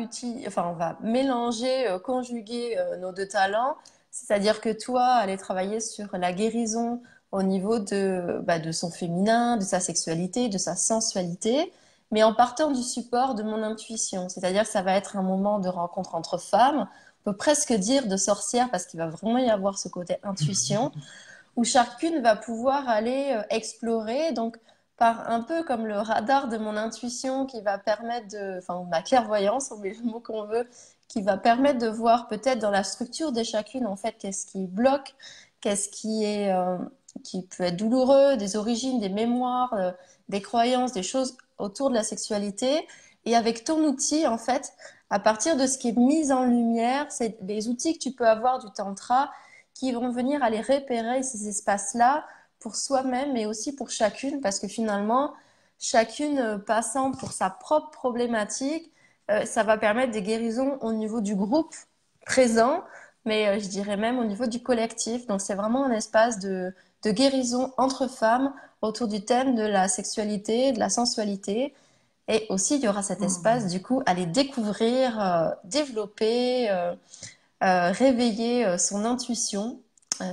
enfin 0.47 0.65
on 0.69 0.75
va 0.75 0.99
mélanger, 1.03 1.97
conjuguer 2.03 2.77
nos 3.01 3.13
deux 3.13 3.29
talents 3.29 3.77
c'est-à-dire 4.11 4.61
que 4.61 4.71
toi, 4.71 5.05
aller 5.05 5.37
travailler 5.37 5.81
sur 5.81 6.09
la 6.17 6.33
guérison 6.33 7.03
au 7.33 7.43
niveau 7.43 7.79
de, 7.79 8.41
bah, 8.45 8.59
de 8.59 8.73
son 8.73 8.91
féminin, 8.91 9.57
de 9.57 9.65
sa 9.65 9.81
sexualité, 9.81 10.49
de 10.49 10.59
sa 10.59 10.77
sensualité, 10.77 11.73
mais 12.11 12.23
en 12.23 12.35
partant 12.35 12.71
du 12.71 12.83
support 12.83 13.35
de 13.35 13.43
mon 13.43 13.63
intuition. 13.63 14.29
C'est-à-dire 14.29 14.63
que 14.63 14.69
ça 14.69 14.83
va 14.83 14.95
être 14.95 15.17
un 15.17 15.23
moment 15.23 15.59
de 15.59 15.69
rencontre 15.69 16.15
entre 16.15 16.39
femmes, 16.39 16.89
on 17.21 17.33
peut 17.33 17.37
presque 17.37 17.73
dire 17.75 18.07
de 18.07 18.17
sorcière 18.17 18.71
parce 18.71 18.87
qu'il 18.87 18.99
va 18.99 19.09
vraiment 19.09 19.39
y 19.39 19.51
avoir 19.51 19.79
ce 19.79 19.89
côté 19.89 20.17
intuition, 20.23 20.91
où 21.57 21.65
chacune 21.65 22.23
va 22.23 22.37
pouvoir 22.37 22.89
aller 22.89 23.33
euh, 23.33 23.43
explorer, 23.51 24.33
donc 24.33 24.57
par 24.99 25.31
un 25.31 25.41
peu 25.43 25.63
comme 25.63 25.87
le 25.87 25.97
radar 25.97 26.49
de 26.49 26.59
mon 26.59 26.77
intuition 26.77 27.47
qui 27.47 27.61
va 27.61 27.79
permettre 27.79 28.29
de, 28.29 28.59
enfin 28.59 28.85
ma 28.91 29.01
clairvoyance, 29.01 29.71
on 29.71 29.79
met 29.79 29.95
le 29.95 30.03
mot 30.05 30.21
qu'on 30.21 30.45
veut, 30.45 30.69
qui 31.07 31.23
va 31.23 31.39
permettre 31.39 31.79
de 31.79 31.87
voir 31.87 32.27
peut-être 32.27 32.59
dans 32.59 32.71
la 32.71 32.85
structure 32.85 33.33
de 33.33 33.43
chacune, 33.45 33.87
en 33.87 33.97
fait, 33.97 34.17
qu'est-ce 34.19 34.45
qui 34.45 34.67
bloque, 34.67 35.15
qu'est-ce 35.61 35.89
qui 35.89 36.25
est, 36.25 36.53
euh, 36.53 36.77
qui 37.25 37.47
peut 37.47 37.65
être 37.65 37.77
douloureux, 37.77 38.37
des 38.37 38.57
origines, 38.57 38.99
des 38.99 39.09
mémoires, 39.09 39.73
euh, 39.75 39.93
des 40.29 40.43
croyances, 40.43 40.93
des 40.93 41.05
choses 41.05 41.37
autour 41.59 41.91
de 41.91 41.95
la 41.95 42.03
sexualité. 42.03 42.87
Et 43.25 43.37
avec 43.37 43.65
ton 43.65 43.79
outil, 43.85 44.27
en 44.27 44.37
fait, 44.37 44.73
à 45.11 45.21
partir 45.21 45.57
de 45.57 45.67
ce 45.67 45.79
qui 45.79 45.89
est 45.89 45.97
mis 45.97 46.33
en 46.33 46.45
lumière, 46.45 47.07
c'est 47.11 47.39
les 47.43 47.69
outils 47.69 47.95
que 47.95 48.03
tu 48.03 48.13
peux 48.13 48.27
avoir 48.27 48.59
du 48.59 48.71
tantra 48.73 49.31
qui 49.75 49.93
vont 49.93 50.11
venir 50.11 50.43
aller 50.43 50.61
repérer 50.61 51.23
ces 51.23 51.49
espaces-là 51.49 52.25
pour 52.61 52.77
soi-même 52.77 53.37
et 53.37 53.47
aussi 53.47 53.75
pour 53.75 53.91
chacune, 53.91 54.41
parce 54.41 54.59
que 54.59 54.69
finalement, 54.69 55.33
chacune 55.79 56.39
euh, 56.39 56.59
passant 56.59 57.13
pour 57.13 57.33
sa 57.33 57.51
propre 57.51 57.91
problématique, 57.91 58.93
euh, 59.31 59.45
ça 59.45 59.63
va 59.63 59.79
permettre 59.79 60.13
des 60.13 60.23
guérisons 60.23 60.79
au 60.81 60.93
niveau 60.93 61.21
du 61.21 61.35
groupe 61.35 61.75
présent, 62.27 62.83
mais 63.25 63.49
euh, 63.49 63.61
je 63.61 63.69
dirais 63.69 63.97
même 63.97 64.19
au 64.19 64.25
niveau 64.25 64.47
du 64.47 64.63
collectif. 64.63 65.27
Donc 65.27 65.41
c'est 65.41 65.55
vraiment 65.55 65.85
un 65.85 65.93
espace 65.93 66.39
de, 66.39 66.75
de 67.05 67.11
guérison 67.11 67.73
entre 67.77 68.09
femmes 68.09 68.53
autour 68.83 69.09
du 69.09 69.25
thème 69.25 69.55
de 69.55 69.63
la 69.63 69.89
sexualité, 69.89 70.73
de 70.73 70.79
la 70.79 70.89
sensualité. 70.89 71.75
Et 72.31 72.47
aussi, 72.51 72.77
il 72.77 72.83
y 72.83 72.89
aura 72.89 73.03
cet 73.03 73.21
mmh. 73.21 73.25
espace, 73.25 73.67
du 73.69 73.81
coup, 73.81 74.03
à 74.05 74.13
les 74.13 74.27
découvrir, 74.27 75.57
développer, 75.65 76.69
réveiller 77.63 78.77
son 78.77 79.07
intuition, 79.07 79.81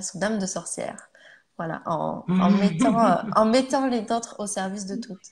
son 0.01 0.21
âme 0.21 0.37
de 0.37 0.45
sorcière. 0.45 1.09
Voilà, 1.57 1.81
en, 1.85 2.25
en 2.27 2.49
mettant, 2.51 2.95
en 3.35 3.45
mettant 3.45 3.87
les 3.87 4.11
autres 4.11 4.35
au 4.39 4.47
service 4.47 4.85
de 4.85 4.95
toutes. 4.95 5.31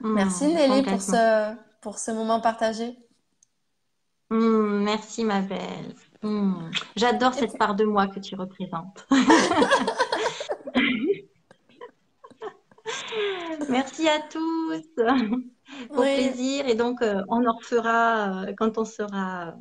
Mmh, 0.00 0.14
merci 0.14 0.46
Nelly 0.46 0.82
pour 0.82 1.00
ce, 1.00 1.54
pour 1.80 1.98
ce 1.98 2.10
moment 2.10 2.40
partagé. 2.40 2.98
Mmh, 4.30 4.82
merci 4.82 5.24
ma 5.24 5.40
belle. 5.40 5.94
Mmh. 6.22 6.70
J'adore 6.96 7.34
cette 7.34 7.56
part 7.58 7.74
de 7.74 7.84
moi 7.84 8.08
que 8.08 8.18
tu 8.18 8.34
représentes. 8.34 9.06
merci 13.68 14.08
à 14.08 14.20
tous. 14.30 14.82
Au 15.90 16.00
plaisir. 16.00 16.66
Et 16.66 16.74
donc, 16.74 17.02
euh, 17.02 17.22
on 17.28 17.46
en 17.46 17.56
refera 17.56 18.44
euh, 18.44 18.52
quand 18.56 18.78
on 18.78 18.84
sera 18.84 19.54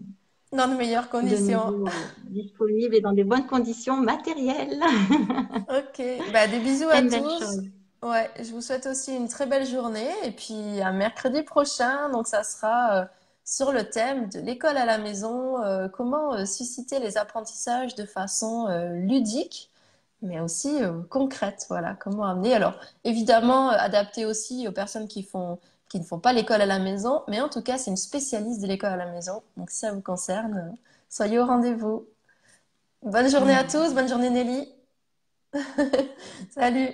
dans 0.53 0.67
de 0.67 0.75
meilleures 0.75 1.09
conditions. 1.09 1.85
Euh, 1.85 1.89
disponible 2.29 2.95
et 2.95 3.01
dans 3.01 3.13
des 3.13 3.23
bonnes 3.23 3.45
conditions 3.45 3.97
matérielles. 3.97 4.79
ok. 5.69 6.05
Bah, 6.31 6.47
des 6.47 6.59
bisous 6.59 6.89
à 6.89 7.01
tous. 7.01 7.61
Ouais, 8.03 8.29
je 8.37 8.51
vous 8.51 8.59
souhaite 8.59 8.85
aussi 8.85 9.15
une 9.15 9.29
très 9.29 9.45
belle 9.45 9.65
journée 9.65 10.11
et 10.25 10.31
puis 10.31 10.81
un 10.81 10.91
mercredi 10.91 11.41
prochain, 11.41 12.09
donc 12.09 12.27
ça 12.27 12.43
sera 12.43 13.03
euh, 13.03 13.05
sur 13.45 13.71
le 13.71 13.89
thème 13.89 14.27
de 14.27 14.41
l'école 14.41 14.75
à 14.75 14.83
la 14.85 14.97
maison, 14.97 15.63
euh, 15.63 15.87
comment 15.87 16.33
euh, 16.33 16.43
susciter 16.43 16.99
les 16.99 17.17
apprentissages 17.17 17.95
de 17.95 18.05
façon 18.05 18.67
ludique, 18.91 19.71
mais 20.21 20.41
aussi 20.41 20.81
concrète. 21.09 21.65
Voilà, 21.69 21.95
comment 21.95 22.25
amener. 22.25 22.53
Alors 22.53 22.73
évidemment, 23.05 23.69
adapté 23.69 24.25
aussi 24.25 24.67
aux 24.67 24.73
personnes 24.73 25.07
qui 25.07 25.23
font 25.23 25.59
qui 25.93 25.99
ne 25.99 26.05
font 26.05 26.17
pas 26.17 26.33
l'école 26.33 26.59
à 26.59 26.65
la 26.65 26.79
maison, 26.79 27.21
mais 27.27 27.39
en 27.39 27.49
tout 27.49 27.61
cas, 27.61 27.77
c'est 27.77 27.91
une 27.91 27.97
spécialiste 27.97 28.59
de 28.61 28.65
l'école 28.65 28.93
à 28.93 28.95
la 28.95 29.05
maison. 29.11 29.43
Donc 29.57 29.69
si 29.69 29.77
ça 29.77 29.91
vous 29.93 30.01
concerne, 30.01 30.75
soyez 31.07 31.37
au 31.37 31.45
rendez-vous. 31.45 32.07
Bonne 33.03 33.29
journée 33.29 33.53
à 33.53 33.63
tous, 33.63 33.93
bonne 33.93 34.09
journée 34.09 34.31
Nelly. 34.31 34.73
Salut. 36.49 36.89